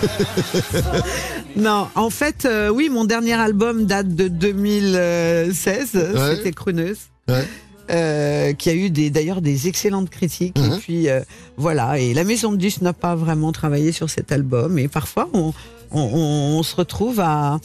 [1.57, 6.37] Non, en fait, euh, oui, mon dernier album date de 2016, Ouais.
[6.37, 6.99] c'était Cruneuse.
[7.29, 7.47] Ouais.
[7.91, 10.73] euh, qui a eu des d'ailleurs des excellentes critiques Mhm.
[10.73, 11.21] et puis euh,
[11.59, 15.29] voilà et la maison de disques n'a pas vraiment travaillé sur cet album et parfois
[15.35, 15.53] on,
[15.91, 17.61] on, on- on se retrouve à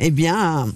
[0.00, 0.66] eh bien à,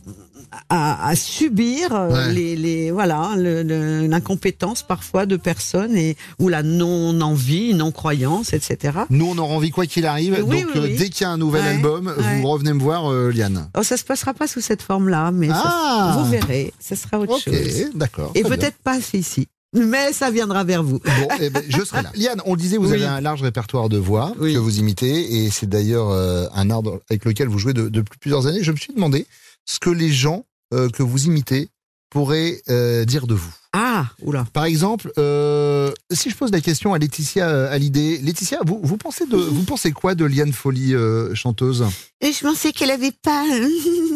[0.69, 2.33] à subir euh, Ouais.
[2.33, 8.99] les, les voilà l'incompétence parfois de personnes et ou la non envie non croyance etc
[9.11, 10.43] Nous, on aura envie quoi qu'il arrive.
[10.47, 10.97] Oui, donc, oui, euh, oui.
[10.97, 12.41] dès qu'il y a un nouvel Ouais, album, ouais.
[12.41, 13.69] vous revenez me voir, euh, Liane.
[13.77, 17.19] Oh, ça se passera pas sous cette forme-là, mais ça- Ah vous verrez, ça sera
[17.19, 17.55] autre chose.
[17.95, 18.33] d'accord.
[18.35, 20.99] Et peut-être pas ici, mais ça viendra vers vous.
[20.99, 22.11] Bon, eh ben, je serai là.
[22.17, 22.95] Liane, on le disait, vous Oui.
[22.95, 26.83] avez un large répertoire de voix que vous imitez, et c'est d'ailleurs euh, un art
[27.11, 28.63] avec lequel vous jouez de- depuis plusieurs années.
[28.63, 29.27] Je me suis demandé
[29.65, 31.69] ce que les gens euh, que vous imitez
[32.15, 33.53] pourraient euh, dire de vous.
[33.73, 34.47] Ah, oula.
[34.53, 39.27] Par exemple, euh, si je pose la question à Laetitia Hallyday, Laetitia, vous, vous pensez
[39.27, 41.85] de, vous pensez quoi de Liane Folly euh, chanteuse?
[42.21, 43.45] Et je pensais qu'elle avait pas,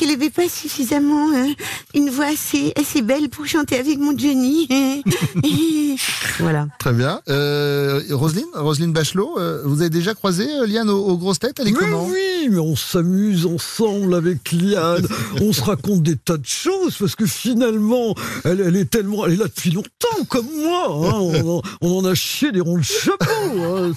[0.00, 1.46] qu'elle avait pas suffisamment euh,
[1.94, 4.66] une voix assez, assez belle pour chanter avec mon Johnny.
[6.40, 6.66] voilà.
[6.78, 7.20] Très bien.
[7.28, 11.58] Euh, Roselyne, Roselyne Bachelot, euh, vous avez déjà croisé euh, Liane aux, aux grosses têtes?
[11.60, 12.06] Elle est Mais comment?
[12.06, 15.06] oui, mais on s'amuse ensemble avec Liane.
[15.42, 19.34] on se raconte des tas de choses parce que finalement, elle, elle est tellement, elle
[19.34, 20.86] est là depuis longtemps comme moi.
[20.88, 21.18] hein.
[21.20, 23.26] On, en, on en a chié des ronds de chapeau.
[23.26, 23.92] hein.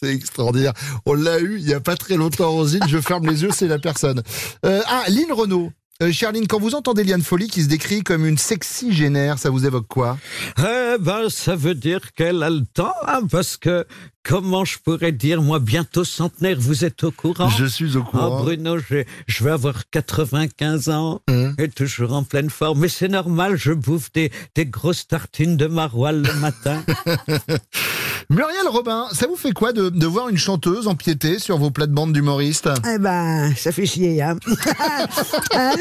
[0.00, 0.74] C'est extraordinaire.
[1.06, 2.82] On l'a eu il y a pas très longtemps, Roselyne.
[2.86, 4.22] Je ferme les yeux, c'est la personne.
[4.66, 5.72] Euh, ah, Lynn Renault.
[6.02, 9.48] Euh, Charline, quand vous entendez Liane Folly qui se décrit comme une sexy génère, ça
[9.48, 10.18] vous évoque quoi?
[10.58, 13.86] Eh ben, ça veut dire qu'elle a le temps, hein, parce que
[14.22, 17.48] comment je pourrais dire, moi, bientôt centenaire, vous êtes au courant?
[17.48, 18.36] Je suis au courant.
[18.38, 22.80] Ah, Bruno, je vais avoir 95 ans Hein et toujours en pleine forme.
[22.80, 26.84] Mais c'est normal, je bouffe des, des grosses tartines de maroilles le matin.
[28.28, 32.12] Muriel Robin, ça vous fait quoi de, de voir une chanteuse empiéter sur vos plates-bandes
[32.12, 32.68] d'humoristes?
[32.92, 34.36] Eh ben, ça fait chier, hein.
[35.54, 35.72] hein?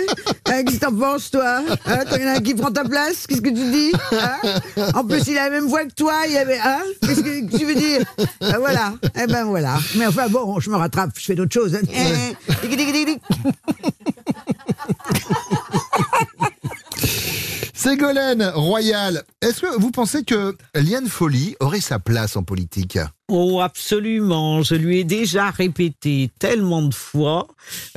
[0.46, 1.62] Hein, Qu'est-ce que t'en penses, toi?
[1.88, 2.06] Hein?
[2.08, 3.26] T'en y en a un qui prend ta place?
[3.26, 3.92] Qu'est-ce que tu dis?
[4.12, 4.60] Hein?
[4.94, 6.14] En plus, il a la même voix que toi.
[6.30, 6.82] Il avait, hein?
[7.02, 8.02] Qu'est-ce que tu veux dire?
[8.40, 8.94] Ben Voilà.
[9.22, 9.78] Eh ben voilà.
[9.96, 11.12] Mais enfin bon, je me rattrape.
[11.18, 11.76] Je fais d'autres choses.
[17.86, 22.98] Ségolène Royal, est-ce que vous pensez que Liane Folly aurait sa place en politique?
[23.28, 24.64] Oh, absolument.
[24.64, 27.46] Je lui ai déjà répété tellement de fois.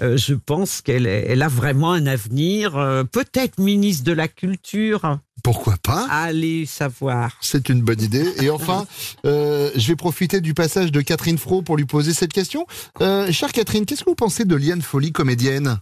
[0.03, 2.77] Euh, je pense qu'elle elle a vraiment un avenir.
[2.77, 5.20] euh, Peut-être ministre de la Culture.
[5.42, 6.07] Pourquoi pas?
[6.11, 7.38] Allez savoir.
[7.40, 8.31] C'est une bonne idée.
[8.42, 8.87] Et enfin,
[9.24, 12.66] euh, je vais profiter du passage de Catherine Fro pour lui poser cette question.
[13.01, 15.79] Chère Catherine, qu'est-ce que vous pensez de Liane Folly, comédienne?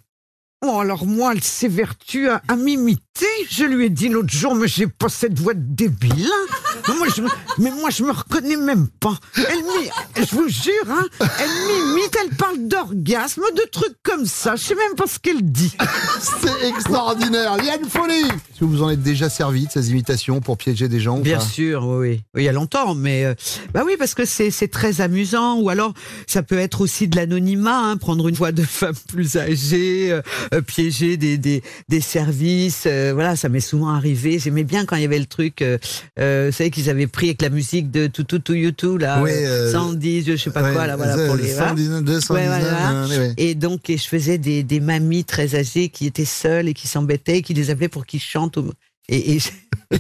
[0.64, 3.02] Oh, alors moi, elle s'évertue à, à m'imiter.
[3.50, 6.26] Je lui ai dit l'autre jour, mais j'ai pas cette voix de débile.
[6.26, 6.54] hein.
[6.88, 9.14] Mais moi, je, me- mais moi, je me reconnais même pas.
[9.36, 9.90] Elle m'y-
[10.26, 11.48] je vous jure, hein, elle
[11.94, 14.56] m'imite, elle parle d'orgasme, de trucs comme ça.
[14.56, 15.74] Je sais même pas ce qu'elle dit.
[16.20, 17.56] C'est extraordinaire.
[17.56, 21.00] Liane Folly Est-ce que vous en êtes déjà servi de ces imitations pour piéger des
[21.00, 22.22] gens ou Bien pas sûr, oui, oui.
[22.34, 23.34] Oui, Il y a longtemps, mais euh,
[23.74, 25.58] bah oui, parce que c'est c'est très amusant.
[25.60, 25.92] Ou alors,
[26.26, 30.12] ça peut être aussi de l'anonymat, hein, prendre une voix de femme plus âgée,
[30.52, 32.84] euh, piéger des des, des services.
[32.86, 34.38] euh, voilà, ça m'est souvent arrivé.
[34.38, 35.62] J'aimais bien quand il y avait le truc.
[35.62, 35.78] Euh,
[36.18, 39.22] euh, vous savez qu'ils avaient pris avec la musique de tout tout tout YouTube là,
[39.22, 41.52] Oui, euh, euh, 110, je sais pas ouais, quoi là, voilà pour les.
[41.52, 41.68] voilà.
[41.70, 43.02] 119, 219, Ouais, voilà.
[43.04, 43.34] euh, ouais.
[43.36, 46.88] Et donc, et je faisais des, des mamies très âgées qui étaient seules et qui
[46.88, 48.72] s'embêtaient, qui les appelaient pour qu'ils chantent, au-
[49.08, 49.40] Et, et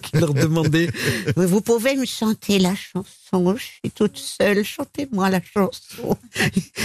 [0.00, 0.90] qui leur demandait
[1.36, 6.16] Vous pouvez me chanter la chanson Je suis toute seule, chantez-moi la chanson.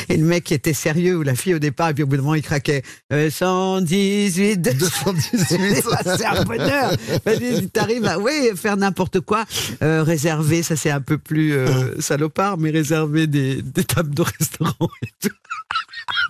[0.08, 2.22] Et le mec était sérieux, ou la fille au départ, et puis au bout d'un
[2.22, 5.84] moment, il craquait Euh, 118, 218.
[6.18, 6.94] c'est un bonheur.
[7.26, 9.46] Vas-y, T'arrives à oui, faire n'importe quoi.
[9.82, 14.22] Euh, réserver, ça c'est un peu plus euh, salopard, mais réserver des, des tables de
[14.22, 15.36] restaurant et tout.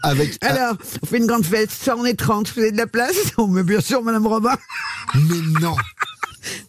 [0.04, 2.88] Avec, Alors, on fait une grande fête, ça on est 30, vous avez de la
[2.88, 3.16] place?
[3.38, 4.56] Oh, mais bien sûr, Madame Robin.
[5.16, 5.76] Mais non.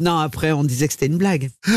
[0.00, 1.50] Non, après, on disait que c'était une blague.
[1.68, 1.72] on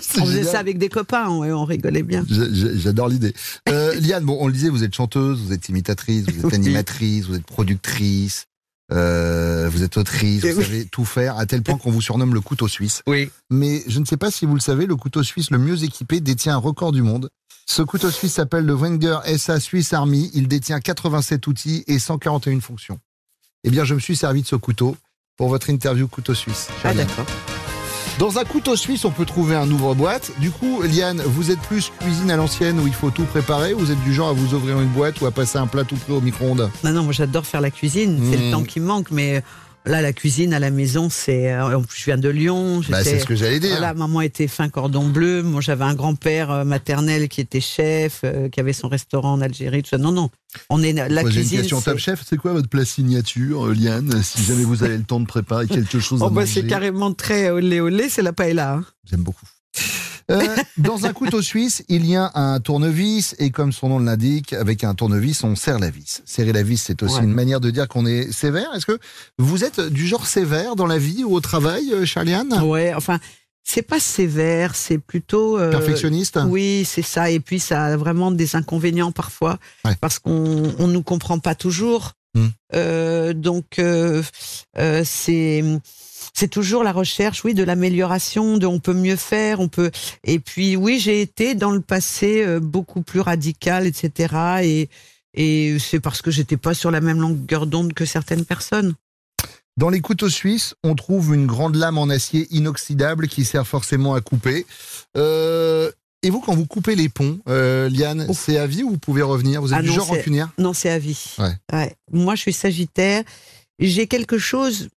[0.00, 0.44] faisait génial.
[0.46, 2.24] ça avec des copains, ouais, on rigolait bien.
[2.30, 3.34] J'a- j'a- J'adore l'idée.
[3.68, 6.54] Euh, Liane, bon, on le disait, vous êtes chanteuse, vous êtes imitatrice, vous êtes Oui.
[6.54, 8.44] animatrice, vous êtes productrice,
[8.92, 10.64] euh, vous êtes autrice, vous oui.
[10.64, 13.02] savez tout faire, à tel point qu'on vous surnomme le couteau suisse.
[13.08, 13.30] Oui.
[13.50, 16.20] Mais je ne sais pas si vous le savez, le couteau suisse le mieux équipé
[16.20, 17.30] détient un record du monde.
[17.72, 20.28] Ce couteau suisse s'appelle le Wenger SA Swiss Army.
[20.34, 22.98] Il détient 87 outils et 141 fonctions.
[23.62, 24.96] Eh bien, je me suis servi de ce couteau
[25.36, 26.66] pour votre interview couteau suisse.
[26.82, 27.26] Ah, d'accord.
[28.18, 30.32] Dans un couteau suisse, on peut trouver un ouvre-boîte.
[30.40, 33.78] Du coup, Liane, vous êtes plus cuisine à l'ancienne où il faut tout préparer ou
[33.78, 35.94] vous êtes du genre à vous ouvrir une boîte ou à passer un plat tout
[35.94, 36.68] prêt au micro-ondes?
[36.82, 38.44] Non, non, moi j'adore faire la cuisine, c'est Mmh.
[38.46, 39.44] le temps qui manque, mais
[39.86, 41.52] là, la cuisine à la maison, c'est.
[41.52, 42.80] euh, en plus, Je viens de Lyon.
[42.88, 43.70] Bah, c'est ce que j'allais dire.
[43.70, 45.42] Voilà, maman était fin cordon bleu.
[45.42, 49.40] Moi, j'avais un grand-père euh, maternel qui était chef, euh, qui avait son restaurant en
[49.40, 49.98] Algérie, tout ça.
[49.98, 50.30] Non, non.
[50.68, 51.58] On est la Moi, j'ai une cuisine.
[51.60, 52.22] question top chef.
[52.28, 55.98] C'est quoi votre plat signature, Liane Si jamais vous avez le temps de préparer quelque
[56.00, 58.74] chose Oh, bah, c'est carrément très olé olé, c'est la paella.
[58.74, 58.84] hein.
[59.08, 59.46] J'aime beaucoup.
[60.30, 64.52] Euh, dans un couteau suisse, il y a un tournevis et comme son nom l'indique,
[64.52, 66.22] avec un tournevis, on serre la vis.
[66.24, 67.24] Serrer la vis, c'est aussi Ouais.
[67.24, 68.72] une manière de dire qu'on est sévère.
[68.74, 68.98] Est-ce que
[69.38, 73.18] vous êtes du genre sévère dans la vie ou au travail, euh, Charliane Ouais, enfin,
[73.64, 75.58] c'est pas sévère, c'est plutôt.
[75.58, 76.38] euh, Perfectionniste?
[76.46, 77.30] Oui, c'est ça.
[77.30, 79.96] Et puis, ça a vraiment des inconvénients parfois, Ouais.
[80.00, 82.12] parce qu'on on nous comprend pas toujours.
[82.34, 82.46] Hmm.
[82.74, 83.80] Euh, donc,
[85.04, 85.64] c'est.
[86.34, 89.90] C'est toujours la recherche, oui, de l'amélioration, de on peut mieux faire, on peut.
[90.24, 94.34] Et puis, oui, j'ai été dans le passé euh, beaucoup plus radical, etc.
[94.62, 94.88] Et,
[95.34, 98.94] et c'est parce que j'étais pas sur la même longueur d'onde que certaines personnes.
[99.76, 104.14] Dans les couteaux suisses, on trouve une grande lame en acier inoxydable qui sert forcément
[104.14, 104.66] à couper.
[105.16, 105.90] Euh,
[106.22, 109.22] et vous, quand vous coupez les ponts, euh, Liane, c'est à vie ou vous pouvez
[109.22, 109.62] revenir?
[109.62, 110.50] Vous êtes Ah du non, genre rancunière?
[110.58, 111.34] Non, c'est à vie.
[111.38, 111.54] Ouais.
[111.72, 111.94] Ouais.
[112.12, 113.24] Moi, je suis Sagittaire.
[113.78, 114.90] J'ai quelque chose.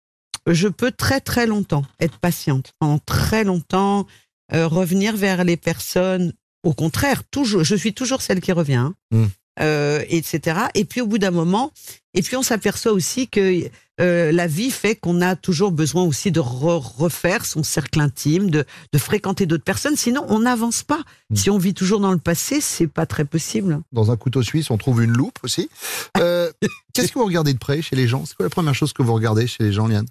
[0.48, 4.06] Je peux très très longtemps être patiente pendant très longtemps,
[4.54, 6.34] euh, revenir vers les personnes.
[6.64, 8.96] Au contraire, toujours, je suis toujours celle qui revient, hein.
[9.12, 9.26] Mm.
[9.60, 10.62] Euh, etc.
[10.74, 11.72] Et puis au bout d'un moment,
[12.16, 13.70] et puis on s'aperçoit aussi que
[14.02, 18.50] euh, la vie fait qu'on a toujours besoin aussi de re- refaire son cercle intime,
[18.50, 19.96] de, de fréquenter d'autres personnes.
[19.96, 21.02] Sinon, on n'avance pas.
[21.36, 23.80] Si on vit toujours dans le passé, c'est pas très possible.
[23.92, 25.70] Dans un couteau suisse, on trouve une loupe aussi.
[26.18, 26.52] Euh,
[26.94, 28.26] Qu'est-ce que vous regardez de près chez les gens?
[28.26, 30.08] C'est quoi la première chose que vous regardez chez les gens, Liane?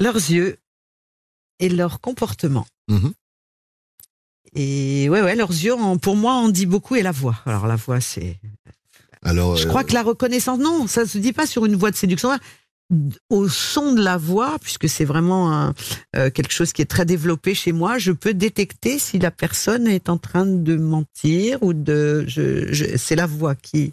[0.00, 0.56] Leurs yeux
[1.58, 2.66] et leur comportement.
[2.88, 3.12] Mhm.
[4.54, 7.36] Et ouais, ouais, leurs yeux, en- pour moi, en dit beaucoup et la voix.
[7.46, 8.38] Alors la voix, c'est.
[9.22, 11.90] Alors, Je euh, crois que la reconnaissance, non, ça se dit pas sur une voix
[11.90, 12.30] de séduction.
[13.30, 15.74] Au son de la voix, puisque c'est vraiment un-
[16.14, 19.88] euh, quelque chose qui est très développé chez moi, je peux détecter si la personne
[19.88, 22.24] est en train de mentir ou de.
[22.28, 23.92] Je, je- c'est la voix qui.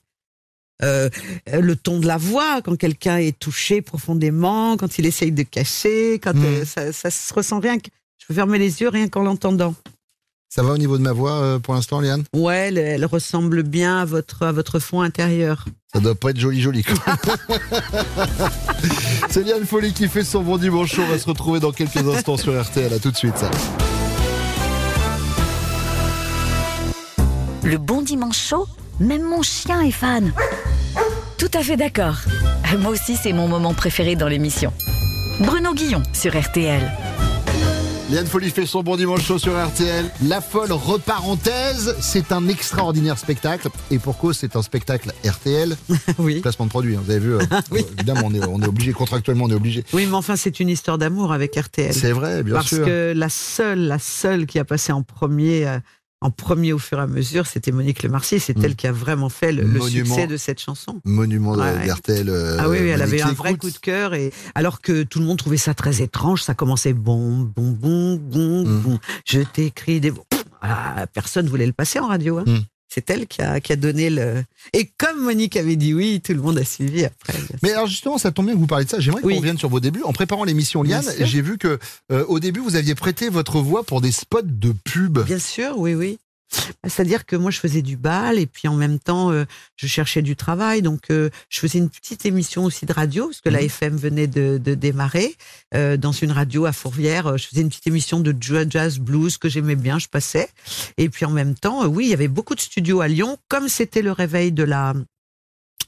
[0.81, 1.09] Euh,
[1.51, 6.19] le ton de la voix, quand quelqu'un est touché profondément, quand il essaye de cacher,
[6.19, 7.77] quand euh, ça, ça se ressent rien.
[7.77, 9.75] que- Je peux fermer les yeux rien qu'en l'entendant.
[10.49, 13.63] ça va au niveau de ma voix euh, pour l'instant, Liane Ouais, elle, elle ressemble
[13.63, 15.65] bien à votre, à votre fond intérieur.
[15.93, 16.83] Ça doit pas être joli, joli.
[16.83, 16.95] quoi.
[19.29, 20.97] C'est Liane Folly qui fait son bon dimanche.
[20.99, 22.91] On va se retrouver dans quelques instants sur RTL.
[22.93, 23.37] À tout de suite.
[23.37, 23.49] ça.
[27.63, 28.67] Le bon dimanche chaud,
[28.99, 30.33] même mon chien est fan.
[31.53, 32.15] Tout à fait d'accord.
[32.79, 34.73] Moi aussi, c'est mon moment préféré dans l'émission.
[35.39, 36.81] Bruno Guillon sur RTL.
[38.09, 40.09] Liane Folly fait son bon dimanche chaud sur RTL.
[40.25, 43.69] La folle reparenthèse, c'est un extraordinaire spectacle.
[43.91, 45.77] Et pour cause, c'est un spectacle RTL.
[46.17, 46.41] oui.
[46.41, 47.35] Placement de produit, hein, vous avez vu.
[47.35, 49.83] euh, euh, évidemment, on est, on est obligé, contractuellement, on est obligé.
[49.93, 51.93] Oui, mais enfin, c'est une histoire d'amour avec RTL.
[51.93, 52.83] C'est vrai, bien Parce sûr.
[52.83, 55.77] que la seule, la seule qui a passé en premier, euh,
[56.23, 58.39] en premier au fur et à mesure, c'était Monique Lemarcier.
[58.39, 59.81] C'est elle qui a vraiment fait le, Mm.
[59.89, 60.99] Succès de cette chanson.
[61.05, 62.29] Monument de- Ouais, d'RTL.
[62.29, 64.13] euh, ah oui, oui, elle avait un vrai coup de cœur.
[64.13, 68.15] Et alors que tout le monde trouvait ça très étrange, ça commençait bon, bon, bon,
[68.15, 68.79] bon, Mm.
[68.81, 68.99] bon.
[69.25, 70.11] Je t'écris des.
[70.61, 72.37] Ah, personne voulait le passer en radio.
[72.39, 72.45] hein.
[72.47, 72.57] Mm.
[72.93, 74.43] C'est elle qui a, qui a donné le.
[74.73, 77.33] Et comme Monique avait dit oui, tout le monde a suivi après.
[77.63, 78.99] Mais alors justement, ça tombe bien que vous parliez de ça.
[78.99, 79.33] J'aimerais Oui.
[79.33, 80.03] qu'on revienne sur vos débuts.
[80.03, 81.79] En préparant l'émission Liane, j'ai vu que
[82.11, 85.19] euh, au début, vous aviez prêté votre voix pour des spots de pub.
[85.25, 86.19] Bien sûr, oui, oui.
[86.85, 89.45] C'est-à-dire que moi, je faisais du bal et puis en même temps, euh,
[89.75, 90.81] je cherchais du travail.
[90.81, 93.65] Donc, euh, je faisais une petite émission aussi de radio parce que la Mhm.
[93.65, 95.35] FM venait de, de démarrer
[95.73, 97.37] euh, dans une radio à Fourvière.
[97.37, 98.35] Je faisais une petite émission de
[98.69, 99.99] jazz blues que j'aimais bien.
[99.99, 100.49] Je passais
[100.97, 103.37] et puis en même temps, oui, il y avait beaucoup de studios à Lyon.
[103.49, 104.93] Comme c'était le réveil de la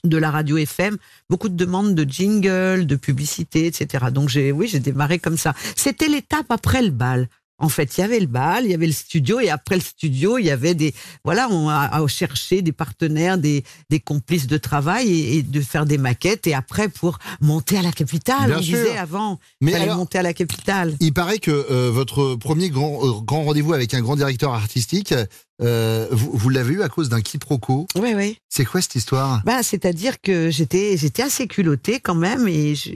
[0.04, 0.98] de la radio FM,
[1.32, 4.06] beaucoup de demandes de jingle, de publicité, etc.
[4.12, 5.56] Donc j'ai, oui, j'ai démarré comme ça.
[5.76, 7.28] C'était l'étape après le bal.
[7.58, 9.82] En fait, il y avait le bal, il y avait le studio, et après le
[9.82, 10.94] studio, il y avait des,
[11.24, 15.62] voilà, on a, a cherché des partenaires, des, des complices de travail et, et de
[15.62, 16.48] faire des maquettes.
[16.48, 18.78] Et après, pour monter à la capitale, Bien on sûr.
[18.78, 20.98] disait avant, Mais fallait alors- monter à la capitale.
[21.00, 25.14] Il paraît que euh, votre premier grand, euh, grand rendez-vous avec un grand directeur artistique,
[25.62, 27.88] euh, vous, vous l'avez eu à cause d'un quiproquo.
[27.96, 28.38] Oui, oui.
[28.50, 29.42] C'est quoi cette histoire?
[29.46, 32.90] Bah, c'est-à-dire que j'étais, j'étais assez culottée quand même et je,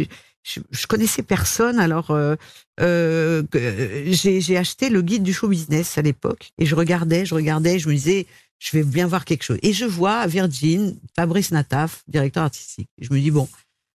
[0.44, 1.80] je, je connaissais personne.
[1.80, 2.36] Alors, euh,
[2.80, 3.44] euh,
[4.08, 7.90] j'ai, acheté le guide du show business à l'époque et je regardais, je regardais, je
[7.90, 8.26] me disais,
[8.60, 9.60] je vais bien voir quelque chose.
[9.64, 12.90] Et je vois Virgin Fabrice Nataf, directeur artistique.
[13.00, 13.48] Je me dis bon,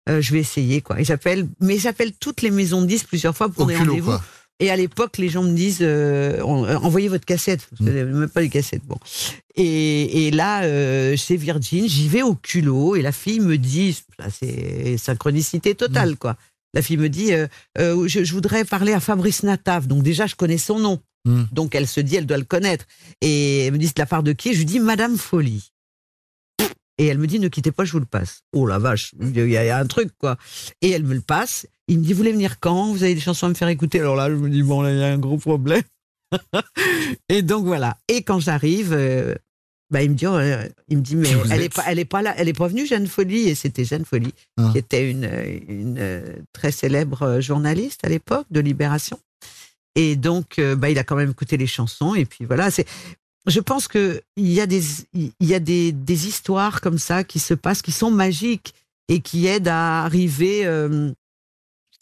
[0.09, 1.01] euh, je vais essayer quoi.
[1.01, 4.13] Et j'appelle, mais j'appelle toutes les maisons de disques plusieurs fois pour Au des rendez-vous.
[4.61, 7.67] Et à l'époque, les gens me disent euh, euh, envoyez votre cassette.
[7.71, 7.97] Parce que Mm.
[7.99, 8.85] j'avais même pas les cassettes.
[8.87, 8.97] Bon.
[9.57, 13.99] Et, et là, euh, chez Virgin, j'y vais au culot et la fille me dit,
[14.31, 16.17] c'est synchronicité totale, Mm.
[16.17, 16.37] quoi.
[16.73, 17.47] La fille me dit, euh,
[17.79, 19.87] euh, je, je voudrais parler à Fabrice Nataf.
[19.87, 21.01] Donc déjà, je connais son nom.
[21.25, 21.43] Mm.
[21.53, 22.87] Donc elle se dit, elle doit le connaître.
[23.21, 24.53] Et elle me dit, c'est de la part de qui?
[24.55, 25.71] Je lui dis, Madame Folie.
[26.99, 28.43] Et elle me dit, ne quittez pas, je vous le passe.
[28.53, 30.37] Oh la vache, il y a, un truc, quoi.
[30.81, 31.67] Et elle me le passe.
[31.89, 32.93] Il me dit, vous voulez venir quand?
[32.93, 34.01] Vous avez des chansons à me faire écouter?
[34.01, 35.83] Alors là, je me dis, bon, là, il y a un gros problème.
[37.29, 37.97] et donc voilà.
[38.09, 39.35] Et quand j'arrive, euh,
[39.91, 41.99] bah, il me dit, oh, euh, il me dit, mais elle est êtes pas, elle
[41.99, 43.49] est pas là, elle est pas venue, Jeanne Folie.
[43.49, 44.71] Et c'était Jeanne Folie, Ah.
[44.73, 45.29] qui était une,
[45.69, 49.19] une euh, très célèbre journaliste à l'époque de Libération.
[49.97, 52.15] Et donc, bah, il a quand même écouté les chansons.
[52.15, 52.87] Et puis voilà, c'est.
[53.47, 54.83] Je pense que il y a des
[55.13, 58.75] il y a des, des histoires comme ça qui se passent, qui sont magiques
[59.09, 60.65] et qui aident à arriver.
[60.65, 61.11] euh,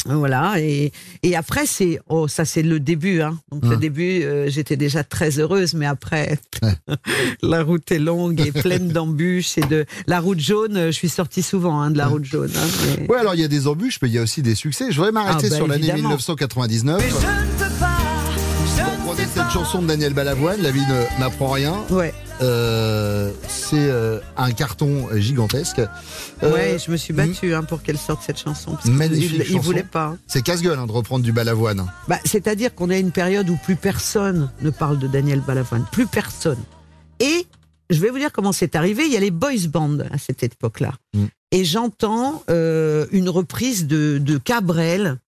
[0.05, 0.91] voilà et,
[1.23, 3.39] et après c'est oh ça c'est le début hein.
[3.53, 3.79] donc le Hum.
[3.79, 6.41] début euh, j'étais déjà très heureuse mais après
[7.43, 11.43] la route est longue et pleine d'embûches et de la route jaune je suis sortie
[11.43, 12.67] souvent hein, de la route jaune hein,
[12.99, 14.87] mais- Ouais, alors il y a des embûches, mais il y a aussi des succès.
[14.91, 16.09] Je voudrais m'arrêter Ah, bah, sur l'année évidemment.
[16.09, 17.09] 1999.
[17.09, 18.12] Vous
[19.35, 21.75] cette chanson de Daniel Balavoine, La vie ne m'apprend rien.
[21.91, 22.13] Ouais.
[22.43, 25.81] Euh, c'est euh, un carton gigantesque.
[26.43, 29.55] Euh, ouais je me suis battue hein, pour qu'elle sorte cette chanson parce Magnifique il,
[29.55, 30.19] il voulait pas hein.
[30.27, 31.87] C'est casse-gueule hein, de reprendre du Balavoine.
[32.09, 35.87] Bah, C'est-à-dire qu'on est à une période où plus personne ne parle de Daniel Balavoine.
[35.93, 36.59] Plus personne.
[37.21, 37.47] Et
[37.91, 39.05] je vais vous dire comment c'est arrivé.
[39.07, 40.93] Il y a les boys bands à cette époque-là.
[41.15, 41.25] Mm.
[41.53, 45.19] Et j'entends euh, une reprise de, de Cabrel.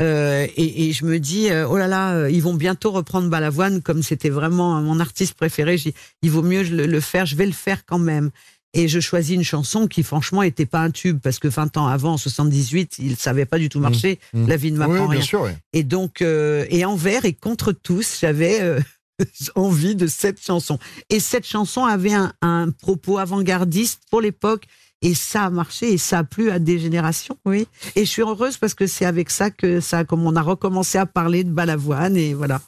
[0.00, 3.28] Euh, et, et je me dis, euh, oh là là, euh, ils vont bientôt reprendre
[3.28, 5.76] Balavoine comme c'était vraiment mon artiste préféré.
[6.22, 8.30] Il vaut mieux le, le faire, je vais le faire quand même.
[8.72, 11.88] Et je choisis une chanson qui, franchement, était pas un tube parce que 20 ans
[11.88, 14.20] avant, en 78, il savait pas du tout marcher.
[14.32, 14.46] Mmh.
[14.46, 15.22] La vie ne Oui, m'apprend bien rien.
[15.22, 15.56] sûr, ouais.
[15.72, 18.80] Et donc, euh, et envers et contre tous, j'avais euh,
[19.56, 20.78] envie de cette chanson.
[21.10, 24.64] Et cette chanson avait un, un propos avant-gardiste pour l'époque.
[25.02, 27.66] Et ça a marché et ça a plu à des générations, oui.
[27.96, 30.98] Et je suis heureuse parce que c'est avec ça que ça, comme on a recommencé
[30.98, 32.60] à parler de Balavoine et voilà.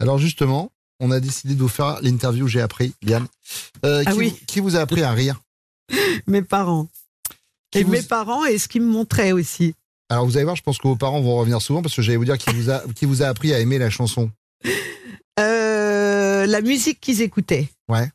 [0.00, 0.70] Alors justement,
[1.00, 3.26] on a décidé de vous faire l'interview J'ai appris, Liane.
[3.84, 4.28] Euh, Ah qui, oui.
[4.30, 5.40] vous- qui vous a appris à rire?
[6.28, 6.88] Mes parents.
[7.72, 9.74] Qui et vous- mes parents et ce qu'ils me montraient aussi.
[10.10, 12.18] Alors vous allez voir, je pense que vos parents vont revenir souvent parce que j'allais
[12.18, 14.30] vous dire qui vous a, qui vous a appris à aimer la chanson.
[15.40, 17.68] Euh, la musique qu'ils écoutaient.
[17.88, 18.08] Ouais.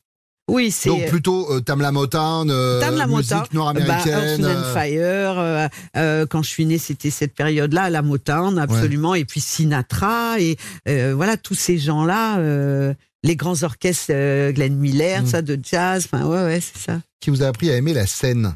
[0.50, 0.90] Oui, c'est.
[0.90, 4.42] Donc plutôt euh, Tamla Motown, euh, musique Motown, nord-américaine.
[4.42, 5.40] bah, and euh, Fire.
[5.40, 9.16] euh, euh, quand je suis née, c'était cette période-là, la Motown, absolument.
[9.16, 10.58] Et puis Sinatra et
[11.14, 12.38] voilà tous ces gens-là,
[13.24, 14.14] les grands orchestres,
[14.54, 15.26] Glenn Miller, Mm.
[15.28, 16.08] ça de jazz.
[16.12, 17.00] Enfin, ouais, ouais, c'est ça.
[17.22, 18.56] qui vous a appris à aimer la scène.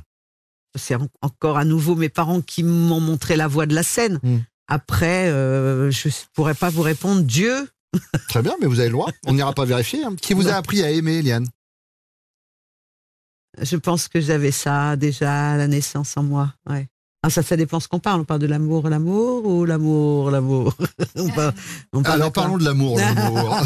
[0.75, 4.19] C'est en- encore à nouveau mes parents qui m'ont montré la voie de la scène.
[4.23, 4.37] Mm.
[4.67, 7.21] Après, je pourrais pas vous répondre.
[7.23, 7.67] Dieu.
[8.29, 9.11] Très bien, mais vous avez le droit.
[9.27, 10.03] On n'ira pas vérifier.
[10.03, 10.15] hein.
[10.19, 11.45] Qui vous a appris à aimer, Liane?
[13.61, 16.53] Je pense que j'avais ça déjà à la naissance en moi.
[16.69, 16.87] Ouais.
[17.25, 18.21] Ah, ça, ça dépend ce qu'on parle.
[18.21, 20.75] On parle de l'amour, l'amour ou l'amour, l'amour?
[21.15, 21.53] On parle-
[21.93, 23.55] on parle Alors de parlons de l'amour, l'amour.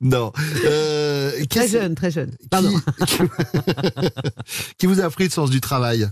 [0.00, 0.32] non.
[0.66, 2.32] Euh, Très jeune, très jeune.
[2.50, 2.72] Pardon.
[3.06, 3.18] Qui,
[4.78, 6.08] qui vous a appris le sens du travail?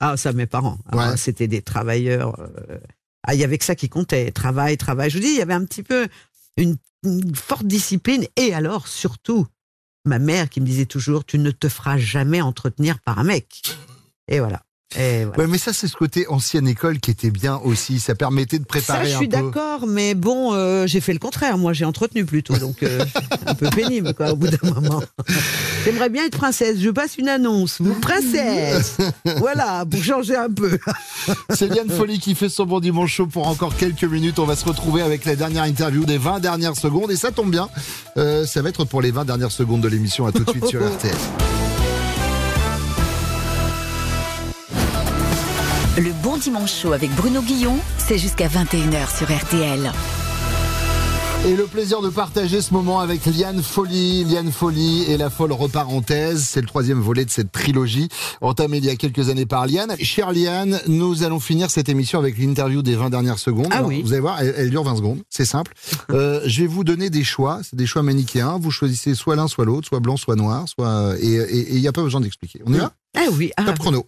[0.00, 0.78] Ah, ça, mes parents.
[0.90, 1.16] Ah, Ouais.
[1.16, 2.38] C'était des travailleurs.
[2.40, 2.78] euh,
[3.24, 4.30] Ah, il y avait que ça qui comptait.
[4.32, 5.10] Travail, travail.
[5.10, 6.08] Je vous dis, il y avait un petit peu
[6.56, 8.26] une, une forte discipline.
[8.36, 9.46] Et alors, surtout,
[10.04, 13.62] ma mère qui me disait toujours, tu ne te feras jamais entretenir par un mec.
[14.28, 14.62] Et voilà.
[14.98, 15.38] Et voilà.
[15.38, 18.00] Ouais, mais ça, c'est ce côté ancienne école qui était bien aussi.
[18.00, 21.18] Ça permettait de Ça, préparer je un suis d'accord, mais bon, euh, j'ai fait le
[21.18, 21.58] contraire.
[21.58, 23.04] Moi, j'ai entretenu plutôt, donc euh,
[23.46, 25.02] un peu pénible, quoi, au bout d'un moment.
[25.84, 26.78] J'aimerais bien être princesse.
[26.80, 27.80] Je passe une annonce.
[27.80, 28.96] Vous, princesse
[29.38, 30.78] Voilà, pour changer un peu.
[31.50, 34.38] C'est Liane Folly qui fait son bon dimanche chaud pour encore quelques minutes.
[34.38, 37.10] On va se retrouver avec la dernière interview des 20 dernières secondes.
[37.10, 37.68] Et ça tombe bien,
[38.16, 40.26] euh, ça va être pour les 20 dernières secondes de l'émission.
[40.26, 41.14] À tout de suite sur RTL.
[45.96, 49.92] Le bon dimanche chaud avec Bruno Guillon, c'est jusqu'à 21h sur RTL.
[51.46, 54.24] Et le plaisir de partager ce moment avec Liane Folly.
[54.24, 56.42] Liane Folly et la folle reparenthèse.
[56.48, 58.08] C'est le troisième volet de cette trilogie
[58.40, 59.94] entamée il y a quelques années par Liane.
[60.00, 63.68] Chère Liane, nous allons finir cette émission avec l'interview des 20 dernières secondes.
[63.70, 64.02] Ah Alors, oui.
[64.02, 65.22] Vous allez voir, elle, elle dure 20 secondes.
[65.30, 65.72] C'est simple.
[66.10, 67.60] Euh, je vais vous donner des choix.
[67.62, 68.58] C'est des choix manichéens.
[68.60, 71.92] Vous choisissez soit l'un, soit l'autre, soit blanc, soit noir, soit, et il n'y a
[71.92, 72.60] pas besoin d'expliquer.
[72.66, 72.92] On y va?
[73.16, 73.50] Ah oui.
[73.56, 73.64] ah.
[73.64, 74.06] Top chrono.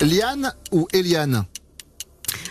[0.00, 1.44] Liane ou Eliane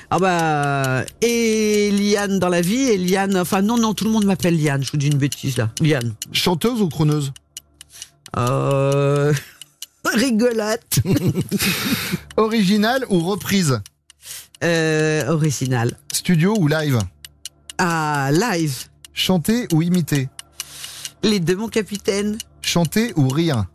[0.10, 3.38] Ah bah, Eliane dans la vie, Eliane.
[3.38, 4.84] Enfin, non, non, tout le monde m'appelle Liane.
[4.84, 5.70] Je vous dis une bêtise là.
[5.82, 6.14] Liane.
[6.32, 7.32] Chanteuse ou chroneuse
[8.38, 9.34] Euh.
[10.14, 11.00] Rigolote.
[12.38, 13.80] Originale ou reprise
[14.64, 15.98] Euh, original.
[16.12, 17.00] Studio ou live
[17.78, 18.76] Ah, live.
[19.14, 20.30] Chanter ou imiter
[21.24, 22.38] Les deux, mon capitaine.
[22.62, 23.66] Chanter ou rire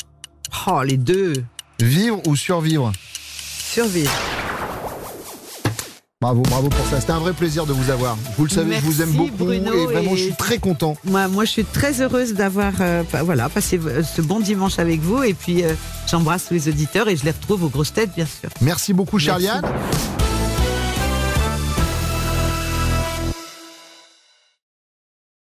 [0.66, 1.32] Oh, les deux.
[1.80, 2.92] Vivre ou survivre
[3.72, 4.12] Survivre.
[6.20, 7.00] Bravo, bravo pour ça.
[7.00, 8.18] C'était un vrai plaisir de vous avoir.
[8.36, 10.94] Vous le savez, je vous aime beaucoup Bruno, et vraiment, et- je suis très content.
[11.04, 15.00] Moi, moi, je suis très heureuse d'avoir euh, voilà, passé euh, ce bon dimanche avec
[15.00, 15.22] vous.
[15.22, 15.72] Et puis, euh,
[16.06, 18.50] j'embrasse tous les auditeurs et je les retrouve aux grosses têtes, bien sûr.
[18.60, 19.18] Merci beaucoup.
[19.18, 19.62] Charliane.